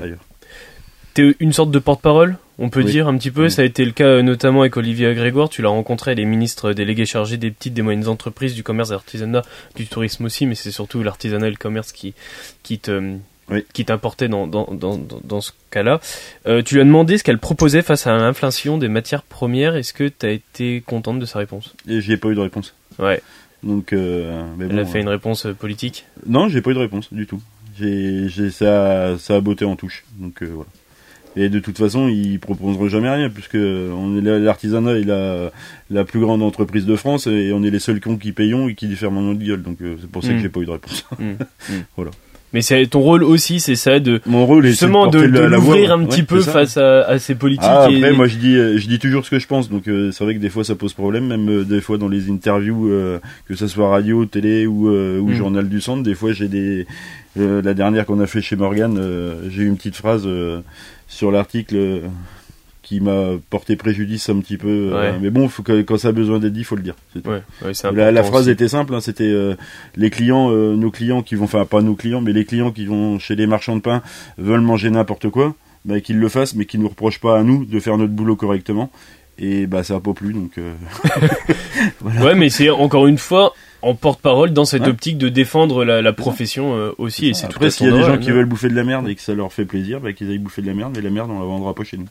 [1.13, 2.91] T'es une sorte de porte-parole, on peut Oui.
[2.91, 3.43] dire un petit peu.
[3.43, 3.51] Oui.
[3.51, 5.49] Ça a été le cas euh, notamment avec Olivier Grégoire.
[5.49, 8.93] Tu l'as rencontré, les ministres délégués chargés des petites, des moyennes entreprises, du commerce, de
[8.95, 9.41] l'artisanat,
[9.75, 12.13] du tourisme aussi, mais c'est surtout l'artisanat et le commerce qui,
[12.63, 13.15] qui te,
[13.49, 13.65] Oui.
[13.73, 15.99] qui t'importait dans, dans, dans, dans, ce cas-là.
[16.47, 19.75] Euh, tu lui as demandé ce qu'elle proposait face à l'inflation des matières premières.
[19.75, 21.73] Est-ce que tu as été contente de sa réponse?
[21.89, 22.73] Et j'ai pas eu de réponse.
[22.99, 23.21] Ouais.
[23.63, 26.05] Donc, euh, mais Elle bon, a fait euh, une réponse euh, politique?
[26.25, 27.41] non, j'ai pas eu de réponse du tout.
[27.77, 30.03] J'ai, j'ai ça, ça a botté en touche.
[30.17, 30.69] Donc euh, voilà.
[31.37, 35.51] Et de toute façon, ils proposeront jamais rien puisque on est l'artisanat est la,
[35.89, 38.75] la plus grande entreprise de France et on est les seuls cons qui payons et
[38.75, 39.61] qui lui ferment notre gueule.
[39.61, 41.05] Donc euh, c'est pour ça que j'ai pas eu de réponse.
[42.53, 46.01] Mais c'est ton rôle aussi, c'est ça de Mon rôle est justement de, l'ouvrir un
[46.01, 47.63] ouais, petit peu face à, à ces politiques.
[47.65, 50.11] Ah, et- après, moi je dis, je dis toujours ce que je pense, donc euh,
[50.11, 52.89] c'est vrai que des fois ça pose problème, même euh, des fois dans les interviews,
[52.91, 55.33] euh, que ce soit radio, télé ou, euh, ou Mm.
[55.33, 56.85] journal du centre, des fois j'ai des,
[57.39, 60.59] euh, la dernière qu'on a fait chez Morgan, euh, j'ai eu une petite phrase euh,
[61.11, 62.01] sur l'article
[62.81, 65.19] qui m'a porté préjudice un petit peu, euh, Ouais.
[65.21, 66.95] mais bon, faut que, quand ça a besoin d'être dit, faut le dire.
[67.15, 68.49] Ouais, ouais, La, phrase aussi.
[68.51, 69.55] était simple, hein, c'était euh,
[69.95, 72.85] les clients, euh, nos clients qui vont, enfin pas nos clients, mais les clients qui
[72.85, 74.01] vont chez les marchands de pain
[74.37, 75.53] veulent manger n'importe quoi,
[75.85, 78.35] bah, qu'ils le fassent, mais qu'ils nous reprochent pas à nous de faire notre boulot
[78.35, 78.89] correctement.
[79.37, 80.73] Et bah ça a pas plu, donc euh,
[82.23, 84.89] Ouais, mais c'est encore une fois en porte-parole dans cette Ouais.
[84.89, 87.27] optique de défendre la, la profession euh, aussi.
[87.27, 89.15] Et c'est tout s'il y a des gens qui veulent bouffer de la merde et
[89.15, 91.29] que ça leur fait plaisir, bah, qu'ils aillent bouffer de la merde, mais la merde
[91.31, 92.07] on la vendra pas chez nous.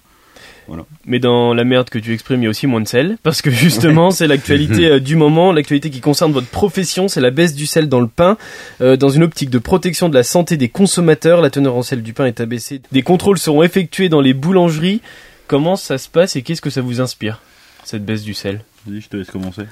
[1.05, 3.43] Mais dans la merde que tu exprimes, il y a aussi moins de sel, parce
[3.43, 7.57] que justement, c'est l'actualité euh, du moment, l'actualité qui concerne votre profession, c'est la baisse
[7.57, 8.37] du sel dans le pain.
[8.81, 12.05] Euh, dans une optique de protection de la santé des consommateurs, la teneur en sel
[12.05, 12.83] du pain est abaissée.
[12.93, 15.01] Des contrôles seront effectués dans les boulangeries.
[15.49, 17.43] Comment ça se passe et qu'est-ce que ça vous inspire,
[17.83, 18.63] cette baisse du sel?
[18.87, 19.63] Vas-y, je te laisse commencer.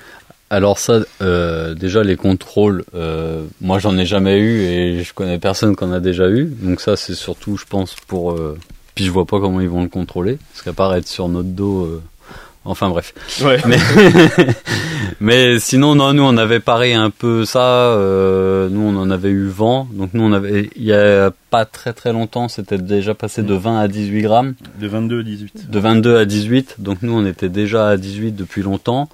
[0.50, 5.38] Alors ça, euh, déjà les contrôles, euh, moi j'en ai jamais eu et je connais
[5.38, 6.44] personne qui en a déjà eu.
[6.46, 8.32] Donc ça c'est surtout, je pense, pour...
[8.32, 8.56] euh,
[8.94, 11.48] puis je vois pas comment ils vont le contrôler, parce qu'à part être sur notre
[11.50, 11.84] dos...
[11.84, 12.02] euh,
[12.64, 13.14] Enfin bref.
[13.42, 13.56] Ouais.
[13.66, 13.78] Mais,
[15.20, 17.60] mais sinon, non, nous on avait paré un peu ça.
[17.94, 19.88] euh, nous on en avait eu vent.
[19.92, 23.54] Donc nous on avait, il y a pas très très longtemps, c'était déjà passé de
[23.54, 25.70] 20 à 18 grammes, De 22 à 18.
[25.70, 26.74] de 22 à 18.
[26.78, 29.08] Donc nous on était déjà à 18 depuis longtemps.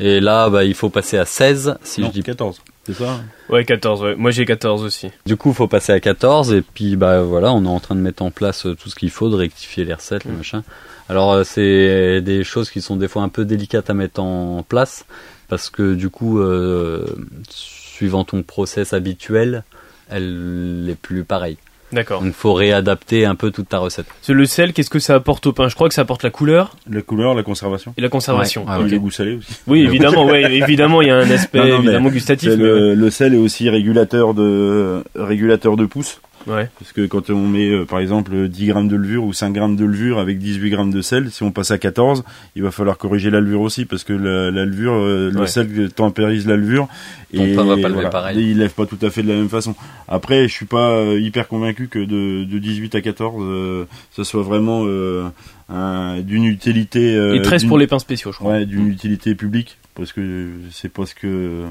[0.00, 2.60] Et là, bah, il faut passer à 16, si non, je dis 14.
[2.84, 4.14] C'est ça Ouais, 14, ouais.
[4.14, 5.10] Moi j'ai 14 aussi.
[5.24, 7.94] Du coup, il faut passer à 14 et puis bah voilà, on est en train
[7.96, 10.36] de mettre en place euh, tout ce qu'il faut, de rectifier les recettes, les Mm.
[10.36, 10.62] machins.
[11.08, 14.62] Alors euh, c'est des choses qui sont des fois un peu délicates à mettre en
[14.62, 15.04] place
[15.48, 17.06] parce que du coup, euh,
[17.48, 19.64] suivant ton process habituel,
[20.08, 21.56] elle est plus pareille.
[21.92, 22.20] D'accord.
[22.22, 24.06] Donc faut réadapter un peu toute ta recette.
[24.22, 25.68] C'est Le sel, qu'est-ce que ça apporte au pain?
[25.68, 27.94] Je crois que ça apporte la couleur La couleur, la conservation.
[27.96, 28.62] et la conservation.
[28.62, 28.90] Ouais, Ah, et ok.
[28.90, 29.52] le goût salé aussi.
[29.66, 32.48] Oui, évidemment, ouais, évidemment, il y a un aspect Non, non, mais évidemment gustatif.
[32.50, 36.20] Mais le, le sel est aussi régulateur de régulateur de pouce.
[36.46, 36.68] Ouais.
[36.78, 39.76] Parce que quand on met euh, par exemple 10 grammes de levure ou 5 grammes
[39.76, 42.24] de levure avec 18 grammes de sel, si on passe à 14,
[42.54, 45.90] il va falloir corriger la levure aussi parce que la, la levure, euh, le sel
[45.92, 46.88] tempérise la levure
[47.34, 48.38] Ton et pain va pas pareil.
[48.38, 49.74] et il lève pas tout à fait de la même façon.
[50.08, 54.24] Après, je suis pas euh, hyper convaincu que de, de 18 à 14, euh, ce
[54.24, 55.24] soit vraiment euh,
[55.68, 57.14] un- d'une utilité.
[57.16, 58.52] euh, Et 13 d'une- pour les pains spéciaux, je crois.
[58.52, 61.62] Ouais, d'une utilité publique, parce que c'est pas ce que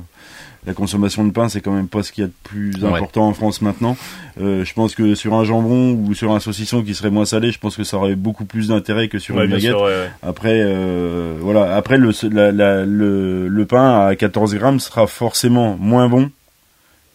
[0.67, 2.89] la consommation de pain, c'est quand même pas ce qu'il y a de plus Ouais.
[2.93, 3.95] important en France maintenant.
[4.41, 7.51] Euh, je pense que sur un jambon ou sur un saucisson qui serait moins salé,
[7.51, 9.69] je pense que ça aurait beaucoup plus d'intérêt que sur Ouais, une baguette.
[9.71, 10.09] sûr, ouais, ouais.
[10.23, 11.75] Après, euh, voilà.
[11.75, 16.29] Après, le, la- la- le, le pain à 14 grammes sera forcément moins bon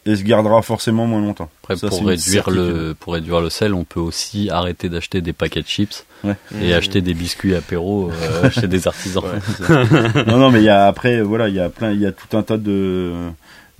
[0.06, 1.50] et se gardera forcément moins longtemps.
[1.62, 5.32] Après, Ça, pour réduire, le, pour réduire le sel, on peut aussi arrêter d'acheter des
[5.32, 6.34] paquets de chips Ouais.
[6.60, 6.74] et Mmh.
[6.74, 9.22] acheter des biscuits apéro euh, chez des artisans.
[9.24, 10.24] Ouais.
[10.26, 12.12] non, non, mais il y a après, voilà, il y a plein, il y a
[12.12, 13.12] tout un tas de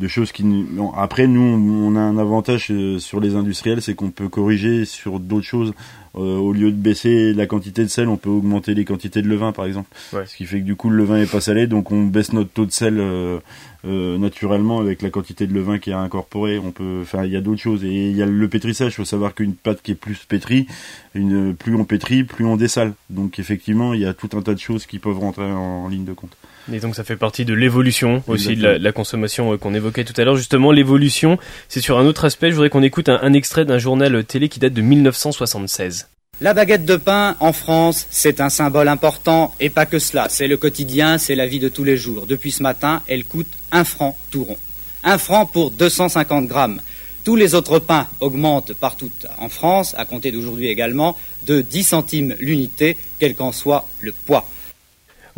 [0.00, 0.42] de choses qui.
[0.42, 4.84] bon, après, nous, on a un avantage euh, sur les industriels, c'est qu'on peut corriger
[4.84, 5.72] sur d'autres choses.
[6.16, 9.28] Euh, au lieu de baisser la quantité de sel, on peut augmenter les quantités de
[9.28, 9.88] levain, par exemple.
[10.12, 10.26] Ouais.
[10.26, 12.50] Ce qui fait que du coup, le levain est pas salé, donc on baisse notre
[12.50, 13.38] taux de sel euh,
[13.84, 16.58] euh, naturellement avec la quantité de levain qui est incorporé.
[16.58, 17.84] On peut, enfin, il y a d'autres choses.
[17.84, 18.92] Et il y a le pétrissage.
[18.92, 20.66] Il faut savoir qu'une pâte qui est plus pétrie,
[21.14, 22.94] une, plus on pétrit, plus on dessale.
[23.08, 25.88] Donc effectivement, il y a tout un tas de choses qui peuvent rentrer en, en
[25.88, 26.36] ligne de compte.
[26.72, 30.14] Et donc ça fait partie de l'évolution aussi de la, consommation euh, qu'on évoquait tout
[30.16, 30.36] à l'heure.
[30.36, 32.50] Justement, l'évolution, c'est sur un autre aspect.
[32.50, 36.08] Je voudrais qu'on écoute un, un extrait d'un journal télé qui date de 1976.
[36.42, 40.28] La baguette de pain en France, c'est un symbole important et pas que cela.
[40.30, 42.26] C'est le quotidien, c'est la vie de tous les jours.
[42.26, 44.56] Depuis ce matin, elle coûte un franc tout rond.
[45.04, 46.80] Un franc pour 250 grammes.
[47.24, 52.34] Tous les autres pains augmentent partout en France, à compter d'aujourd'hui également, de 10 centimes
[52.40, 54.48] l'unité, quel qu'en soit le poids.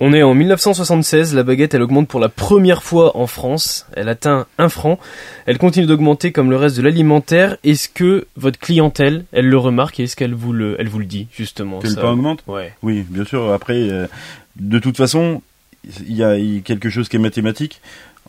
[0.04, 4.08] On est en 1976, la baguette elle augmente pour la première fois en France, elle
[4.08, 4.98] atteint un franc,
[5.46, 7.56] elle continue d'augmenter comme le reste de l'alimentaire.
[7.62, 11.04] Est-ce que votre clientèle, elle le remarque et est-ce qu'elle vous le, elle vous le
[11.04, 12.72] dit justement Que le ça pain augmente Ouais.
[12.82, 13.52] Oui, bien sûr.
[13.52, 14.08] Après, euh,
[14.56, 15.40] de toute façon,
[15.84, 17.80] il y a, il y a quelque chose qui est mathématique.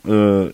[0.08, 0.52] Euh,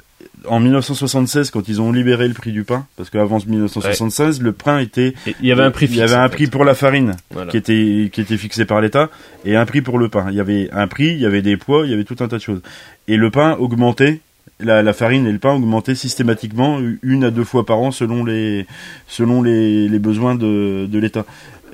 [0.49, 4.79] en 1976, quand ils ont libéré le prix du pain, parce qu'avant 1976, le pain
[4.79, 6.13] était, Et Il y avait un prix il y fixe.
[6.13, 6.37] avait un fait.
[6.37, 7.51] prix pour la farine Voilà.
[7.51, 9.11] qui était qui était fixé par l'État
[9.45, 10.27] et un prix pour le pain.
[10.31, 12.29] Il y avait un prix, il y avait des poids, il y avait tout un
[12.29, 12.63] tas de choses.
[13.09, 14.21] Et le pain augmentait.
[14.63, 18.25] La, la farine et le pain augmentaient systématiquement une à deux fois par an selon
[18.27, 18.67] les
[19.09, 21.25] selon les, les besoins de, de l'État.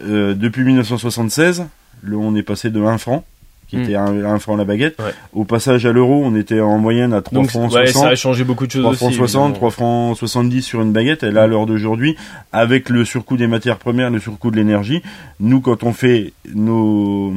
[0.04, 1.64] Euh, depuis 1976,
[2.02, 3.24] le, on est passé de 1 franc,
[3.68, 3.82] qui Hmm.
[3.82, 5.12] était 1 franc la baguette, Ouais.
[5.32, 8.02] au passage à l'euro, on était en moyenne à 3 Donc francs ouais, 60.
[8.04, 8.98] ça a changé beaucoup de choses 3 aussi.
[9.00, 9.54] francs 60, évidemment.
[9.56, 12.16] 3 francs 70 sur une baguette, et là, à l'heure d'aujourd'hui,
[12.52, 15.02] avec le surcoût des matières premières, le surcoût de l'énergie,
[15.40, 17.32] nous, quand on fait nos,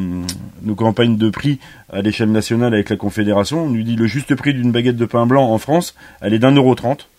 [0.64, 1.60] nos campagnes de prix
[1.92, 5.06] à l'échelle nationale avec la Confédération, on nous dit le juste prix d'une baguette de
[5.06, 7.10] pain blanc en France, elle est d'un euro trente,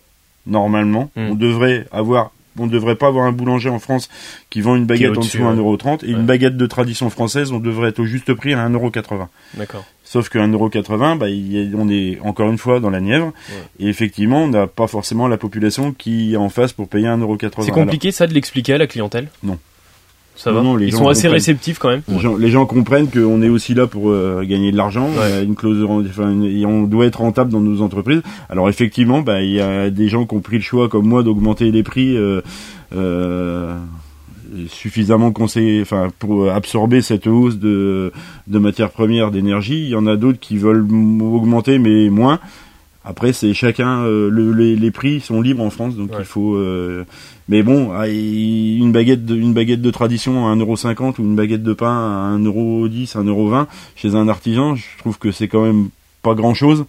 [0.47, 1.11] normalement.
[1.17, 1.31] Mm.
[1.31, 4.09] On devrait avoir, on ne devrait pas avoir un boulanger en France
[4.51, 6.13] qui vend une baguette en dessous euro trente, et Ouais.
[6.13, 9.29] une baguette de tradition française, on devrait être au juste prix à un euro quatre-vingts.
[9.55, 9.85] D'accord.
[10.05, 11.27] Sauf qu'un euro 80, bah,
[11.77, 13.33] on est encore une fois dans la Nièvre.
[13.79, 17.19] Et effectivement, on n'a pas forcément la population qui est en face pour payer un
[17.19, 17.65] euro 80.
[17.67, 19.57] C'est compliqué ça de l'expliquer à la clientelle Non.
[20.43, 22.01] Ça va non, les Ils gens sont assez réceptifs quand même.
[22.09, 25.11] Les, gens, les gens comprennent qu'on est aussi là pour euh, gagner de l'argent.
[25.11, 25.45] Ouais.
[25.45, 28.23] Une clause enfin, une- on doit être rentable dans nos entreprises.
[28.49, 31.23] Alors effectivement, bah, il y a des gens qui ont pris le choix, comme moi,
[31.23, 32.41] d'augmenter les prix euh,
[32.97, 33.77] euh,
[34.69, 38.11] suffisamment conseillé, enfin, pour absorber cette hausse de,
[38.47, 39.81] de matières premières, d'énergie.
[39.85, 40.87] Il y en a d'autres qui veulent
[41.21, 42.41] augmenter, mais moins.
[43.11, 44.05] Après, c'est chacun.
[44.05, 46.19] euh, le- les, les prix sont libres en France, donc Ouais.
[46.21, 46.55] il faut.
[46.55, 47.05] euh,
[47.49, 51.65] mais bon, ah, une baguette de une baguette de tradition à 1,50€ ou une baguette
[51.65, 55.89] de pain à 1,10€, 1,20€ chez un artisan, je trouve que c'est quand même
[56.23, 56.85] pas grand chose.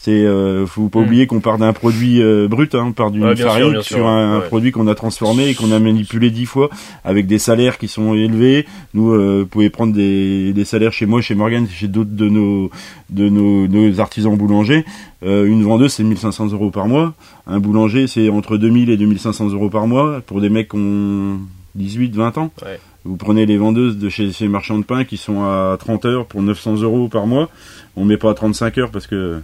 [0.00, 1.02] C'est euh, faut pas Mm.
[1.02, 4.06] oublier qu'on part d'un produit euh, brut, hein, on part d'une Ouais, farine sûr, sur
[4.06, 4.46] un, un ouais.
[4.46, 6.70] produit qu'on a transformé et qu'on a manipulé dix fois
[7.04, 8.64] avec des salaires qui sont élevés.
[8.94, 12.28] Nous, euh, vous pouvez prendre des, des salaires chez moi, chez Morgan, chez d'autres de
[12.28, 12.70] nos
[13.10, 14.84] de nos, nos artisans boulangers.
[15.24, 17.14] Euh, une vendeuse, c'est 1500 euros par mois.
[17.48, 21.38] Un boulanger, c'est entre 2000 et 2500 euros par mois pour des mecs qui ont
[21.74, 22.52] 18, 20 ans.
[22.64, 22.78] Ouais.
[23.04, 26.26] Vous prenez les vendeuses de chez ces marchands de pain qui sont à 30 heures
[26.26, 27.48] pour 900 euros par mois.
[27.96, 29.40] On met pas à 35 heures parce que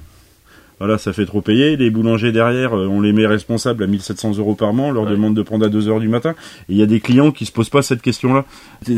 [0.81, 1.77] voilà, ça fait trop payer.
[1.77, 4.89] Les boulangers derrière, euh, on les met responsables à 1700 euros par mois.
[4.89, 5.11] On leur Ouais.
[5.13, 6.31] demande de prendre à 2 heures du matin.
[6.69, 8.45] Et il y a des clients qui se posent pas cette question-là.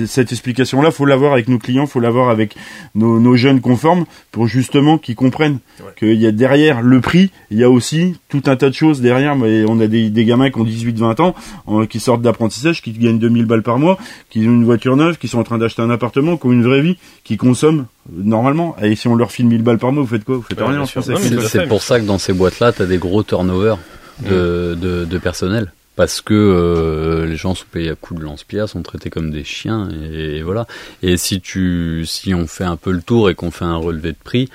[0.06, 2.56] Cette explication-là, faut l'avoir avec nos clients, faut l'avoir avec
[2.94, 5.92] nos, nos jeunes conformes pour justement qu'ils comprennent Ouais.
[5.98, 9.00] qu'il y a derrière le prix, il y a aussi tout un tas de choses
[9.00, 9.36] derrière.
[9.36, 11.34] Mais on a des, des gamins qui ont 18-20 ans,
[11.68, 13.98] euh, qui sortent d'apprentissage, qui gagnent 2000 balles par mois,
[14.30, 16.64] qui ont une voiture neuve, qui sont en train d'acheter un appartement, qui ont une
[16.64, 18.76] vraie vie, qui consomment normalement.
[18.82, 20.36] Et si on leur file 1000 balles par mois, vous faites quoi?
[20.36, 21.14] Vous faites Ouais, rien en français.
[21.48, 23.78] C'est pour ça que dans ces boîtes-là, tu as des gros turnovers
[24.24, 25.72] de, de, de personnel.
[25.96, 29.44] Parce que euh, les gens sont payés à coups de lance-pierre, sont traités comme des
[29.44, 30.66] chiens, et, voilà.
[31.02, 34.12] Et si tu, si on fait un peu le tour et qu'on fait un relevé
[34.12, 34.50] de prix,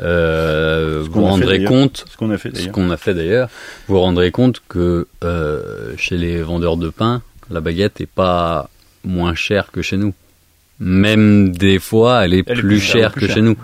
[0.00, 2.72] euh, vous rendrez compte Ce qu'on a fait ce d'ailleurs.
[2.72, 3.50] qu'on a fait d'ailleurs,
[3.88, 8.70] vous vous rendrez compte que euh, chez les vendeurs de pain, la baguette est pas
[9.04, 10.14] moins chère que chez nous.
[10.80, 13.56] Même des fois, elle est Elle est plus, plus chère, chère plus que chez nous.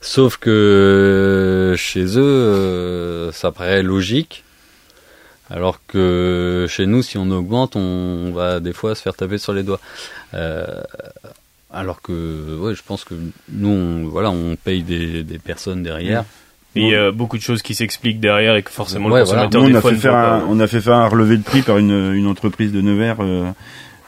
[0.00, 4.44] Sauf que euh, chez eux, euh, ça paraît logique.
[5.50, 9.52] Alors que chez nous, si on augmente, on va des fois se faire taper sur
[9.52, 9.80] les doigts.
[10.34, 10.64] Euh,
[11.72, 13.14] alors que, ouais, je pense que
[13.50, 16.24] nous, on, voilà, on paye des, des personnes derrière.
[16.76, 19.26] Et il y a beaucoup de choses qui s'expliquent derrière et que forcément Ouais, le
[19.26, 19.46] voilà.
[19.46, 21.36] consommateur Nous, on des a fois fait faire un, on a fait faire un relevé
[21.36, 23.50] de prix par une, une entreprise de Nevers euh,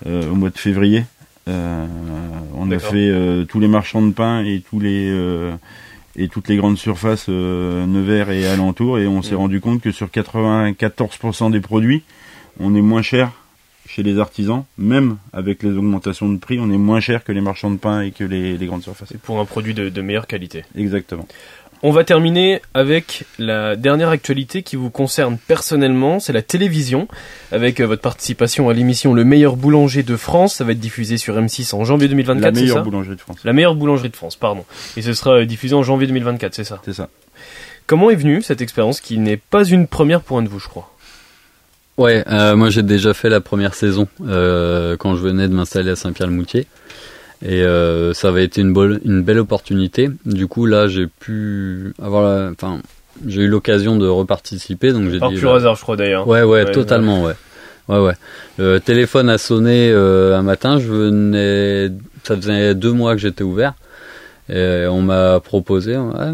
[0.07, 1.04] euh, au mois de février.
[1.49, 1.86] Euh,
[2.55, 5.53] on a fait euh, tous les marchands de pain et tous les euh,
[6.16, 9.36] et toutes les grandes surfaces euh, Nevers et alentours et on s'est Mhm.
[9.38, 12.03] rendu compte que sur 94% des produits,
[12.59, 13.30] on est moins cher
[13.88, 17.40] chez les artisans, même avec les augmentations de prix, on est moins cher que les
[17.40, 19.09] marchands de pain et que les, les grandes surfaces.
[19.12, 20.64] C'est pour un produit de, de meilleure qualité.
[20.74, 21.28] Exactement.
[21.83, 27.07] On va terminer avec la dernière actualité qui vous concerne personnellement, c'est la télévision,
[27.53, 30.55] avec euh, votre participation à l'émission Le meilleur boulanger de France.
[30.55, 33.39] Ça va être diffusé sur M6 en janvier 2024, La meilleure ça boulangerie de France.
[33.45, 34.64] La meilleure boulangerie de France, pardon.
[34.97, 37.09] Et ce sera euh, diffusé en janvier 2024, c'est ça C'est ça.
[37.87, 40.68] Comment est venue cette expérience qui n'est pas une première pour un de vous, je
[40.68, 40.91] crois?
[41.99, 45.91] Ouais, euh, moi j'ai déjà fait la première saison euh, quand je venais de m'installer
[45.91, 46.66] à Saint-Pierre-le-Moutier.
[47.45, 50.09] Et euh, ça avait été une, bol- une belle opportunité.
[50.24, 52.51] Du coup, là, j'ai pu avoir la...
[52.51, 52.80] Enfin,
[53.26, 55.37] j'ai eu l'occasion de reparticiper, donc j'ai Par dit...
[55.37, 56.26] pur bah, hasard, je crois d'ailleurs.
[56.26, 57.34] Ouais, ouais, Ouais, totalement, ouais.
[57.89, 58.14] Ouais, ouais.
[58.59, 61.93] Le téléphone a sonné euh, un matin, je venais...
[62.24, 63.74] Ça faisait deux mois que j'étais ouvert.
[64.49, 65.95] Et on m'a proposé...
[65.95, 66.32] Ah,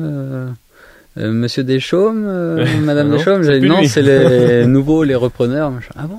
[1.16, 5.70] Monsieur Deschaumes, euh, Madame Non, Deschaumes, j'ai dit non, c'est les nouveaux, les repreneurs.
[5.94, 6.16] Ah bon,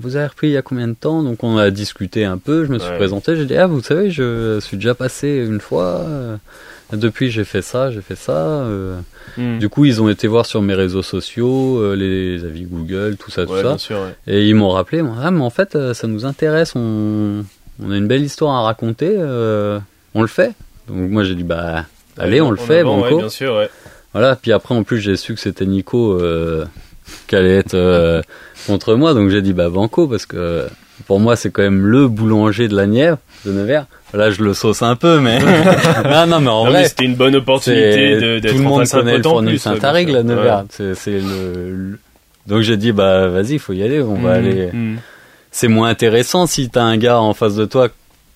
[0.00, 1.22] vous avez repris il y a combien de temps?
[1.24, 2.96] Donc on a discuté un peu, je me suis Ouais.
[2.96, 6.00] présenté, j'ai dit ah vous savez, je suis déjà passé une fois.
[6.06, 6.36] euh,
[6.92, 8.32] depuis j'ai fait ça, j'ai fait ça.
[8.62, 8.98] euh.
[9.36, 9.58] Hmm.
[9.58, 13.30] Du coup ils ont été voir sur mes réseaux sociaux, euh, les avis Google, tout
[13.30, 13.68] ça, tout Ouais, ça.
[13.70, 14.14] bien sûr, ouais.
[14.34, 17.44] Et ils m'ont rappelé, ah mais en fait euh, ça nous intéresse, on,
[17.82, 19.78] on a une belle histoire à raconter, euh,
[20.14, 20.52] on le fait.
[20.88, 21.84] Donc moi j'ai dit bah
[22.16, 23.18] allez on le fait, avant, banco.
[23.18, 23.68] bien sûr, ouais.
[24.18, 26.64] Voilà, puis après en plus j'ai su que c'était Nico euh,
[27.26, 28.20] qui allait être euh,
[28.66, 30.66] contre moi, donc j'ai dit bah banco parce que
[31.06, 33.86] pour moi c'est quand même le boulanger de la Nièvre, de Nevers.
[34.14, 35.38] Là je le sauce un peu, mais
[36.04, 39.12] non non mais en Non, vrai c'était une bonne opportunité d'être tout le monde connaît
[39.18, 39.58] le plus,
[40.08, 40.18] sûr.
[40.18, 40.64] à Nevers.
[40.80, 40.92] Ouais.
[40.96, 41.98] C'est le, le-
[42.46, 44.70] donc j'ai dit bah vas-y faut y aller, on va Hmm, aller.
[44.72, 44.96] hmm.
[45.50, 47.88] C'est moins intéressant si t'as un gars en face de toi,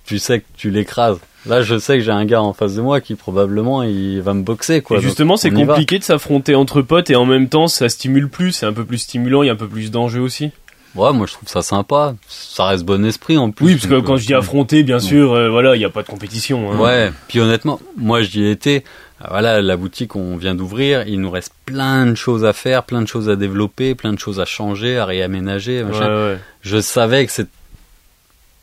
[0.06, 1.18] tu sais que tu l'écrases.
[1.46, 4.32] Là je sais que j'ai un gars en face de moi qui probablement il va
[4.34, 4.98] me boxer quoi.
[4.98, 8.52] Et justement, c'est compliqué de s'affronter entre potes et en même temps, ça stimule plus,
[8.52, 10.50] c'est un peu plus stimulant, il y a un peu plus d'enjeux aussi.
[10.94, 12.14] Ouais, moi je trouve ça sympa.
[12.28, 13.64] Ça reste bon esprit en plus.
[13.66, 15.90] Oui, parce que quand euh, je dis affronter, bien sûr, euh, voilà, il n'y a
[15.90, 16.70] pas de compétition.
[16.70, 16.78] hein.
[16.78, 18.84] Ouais, puis honnêtement, moi j'y ai été.
[19.18, 22.82] Ah, Voilà, la boutique on vient d'ouvrir, il nous reste plein de choses à faire,
[22.84, 25.82] plein de choses à développer, plein de choses à changer, à réaménager.
[25.82, 26.08] Ouais, machin.
[26.08, 26.38] ouais.
[26.60, 27.48] Je savais que c'est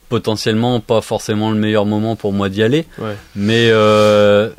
[0.10, 3.16] potentiellement pas forcément le meilleur moment pour moi d'y aller, Ouais.
[3.36, 4.49] mais euh,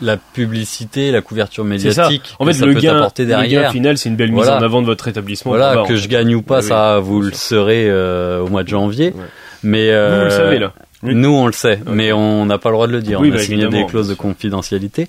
[0.00, 2.02] la publicité, la couverture C'est ça.
[2.08, 3.72] médiatique, En fait, ça le peut gain, t'apporter le gain derrière.
[3.72, 4.58] final, c'est une belle mise Voilà.
[4.58, 5.50] en avant de votre établissement.
[5.52, 8.48] Voilà, Bah, que je gagne ou pas, Oui, oui, ça vous le saurez euh, au
[8.48, 9.12] mois de janvier.
[9.16, 9.24] Ouais.
[9.62, 10.72] Mais Vous, euh, vous le savez là.
[11.02, 13.20] Nous, on le sait, mais on n'a pas le droit de le dire.
[13.20, 15.08] Oui, on a bah, signé des clauses de confidentialité.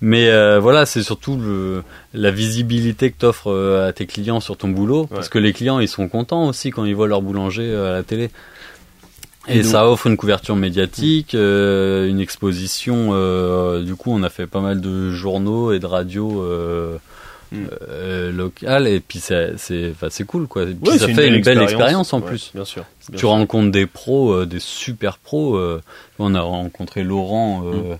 [0.00, 1.82] Mais euh, voilà, c'est surtout le,
[2.14, 5.78] la visibilité que t'offres euh, à tes clients sur ton boulot, parce que les clients,
[5.80, 8.30] ils sont contents aussi quand ils voient leur boulanger euh, à la télé.
[9.48, 13.10] Et, Et donc- ça offre une couverture médiatique, euh, une exposition.
[13.12, 16.96] euh, du coup, on a fait pas mal de journaux et de radios euh,
[17.50, 17.64] Mm.
[17.90, 18.86] euh, locales.
[18.86, 20.62] Et puis, c'est c'est c'est cool, quoi.
[20.62, 22.50] Et puis, Ouais, ça fait une belle expérience en Ouais, plus.
[22.54, 22.82] Bien sûr.
[23.08, 23.28] bien Tu sûr.
[23.30, 25.56] rencontres des pros, euh, des super pros.
[25.56, 25.82] euh,
[26.18, 27.96] on a rencontré Laurent, euh,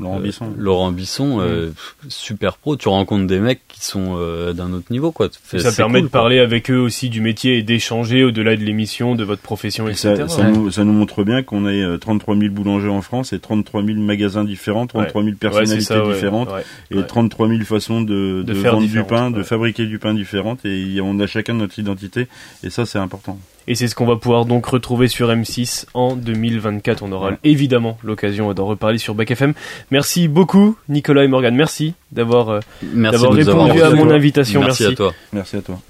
[0.00, 0.52] Laurent euh, Bisson.
[0.56, 2.76] Laurent Bisson, euh, pff, super pro.
[2.76, 5.28] Tu rencontres des mecs qui sont euh, d'un autre niveau, quoi.
[5.56, 6.20] Ça permet cool, de quoi.
[6.20, 9.92] parler avec eux aussi du métier et d'échanger au-delà de l'émission, de votre profession, Et
[9.92, 10.14] etc.
[10.16, 10.52] ça, ça Ouais.
[10.52, 13.82] nous, ça nous montre bien qu'on ait euh, 33 000 boulangers en France et 33
[13.84, 16.64] 000 magasins différents, 33 000 Ouais, c'est personnalités ça, différentes ouais.
[16.90, 17.06] et ouais.
[17.06, 20.64] 33 000 façons de, De de, faire vendre du pain, de fabriquer du pain différentes
[20.64, 22.26] et on a chacun notre identité
[22.62, 23.38] et ça c'est important.
[23.66, 27.02] Et c'est ce qu'on va pouvoir donc retrouver sur M6 en 2024.
[27.02, 29.54] On aura évidemment l'occasion d'en reparler sur Bac FM.
[29.90, 31.54] Merci beaucoup, Nicolas et Morgan.
[31.54, 34.60] Merci d'avoir euh, répondu à mon invitation.
[34.60, 34.92] Merci, Merci.
[34.92, 35.14] à toi.
[35.32, 35.80] Merci à toi.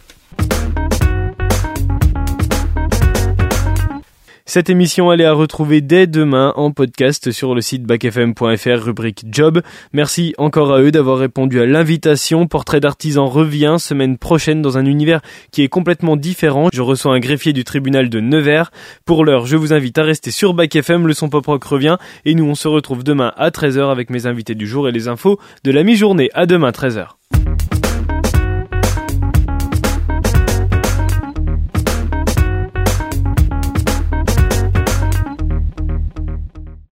[4.46, 9.24] Cette émission, elle est à retrouver dès demain en podcast sur le site bacfm.fr, rubrique
[9.30, 9.62] Job.
[9.94, 12.46] Merci encore à eux d'avoir répondu à l'invitation.
[12.46, 16.68] Portrait d'artisan revient semaine prochaine dans un univers qui est complètement différent.
[16.74, 18.70] Je reçois un greffier du tribunal de Nevers.
[19.06, 21.06] Pour l'heure, je vous invite à rester sur Bac FM.
[21.06, 24.26] Le son pop rock revient et nous, on se retrouve demain à 13h avec mes
[24.26, 26.28] invités du jour et les infos de la mi-journée.
[26.34, 27.12] À demain, 13h.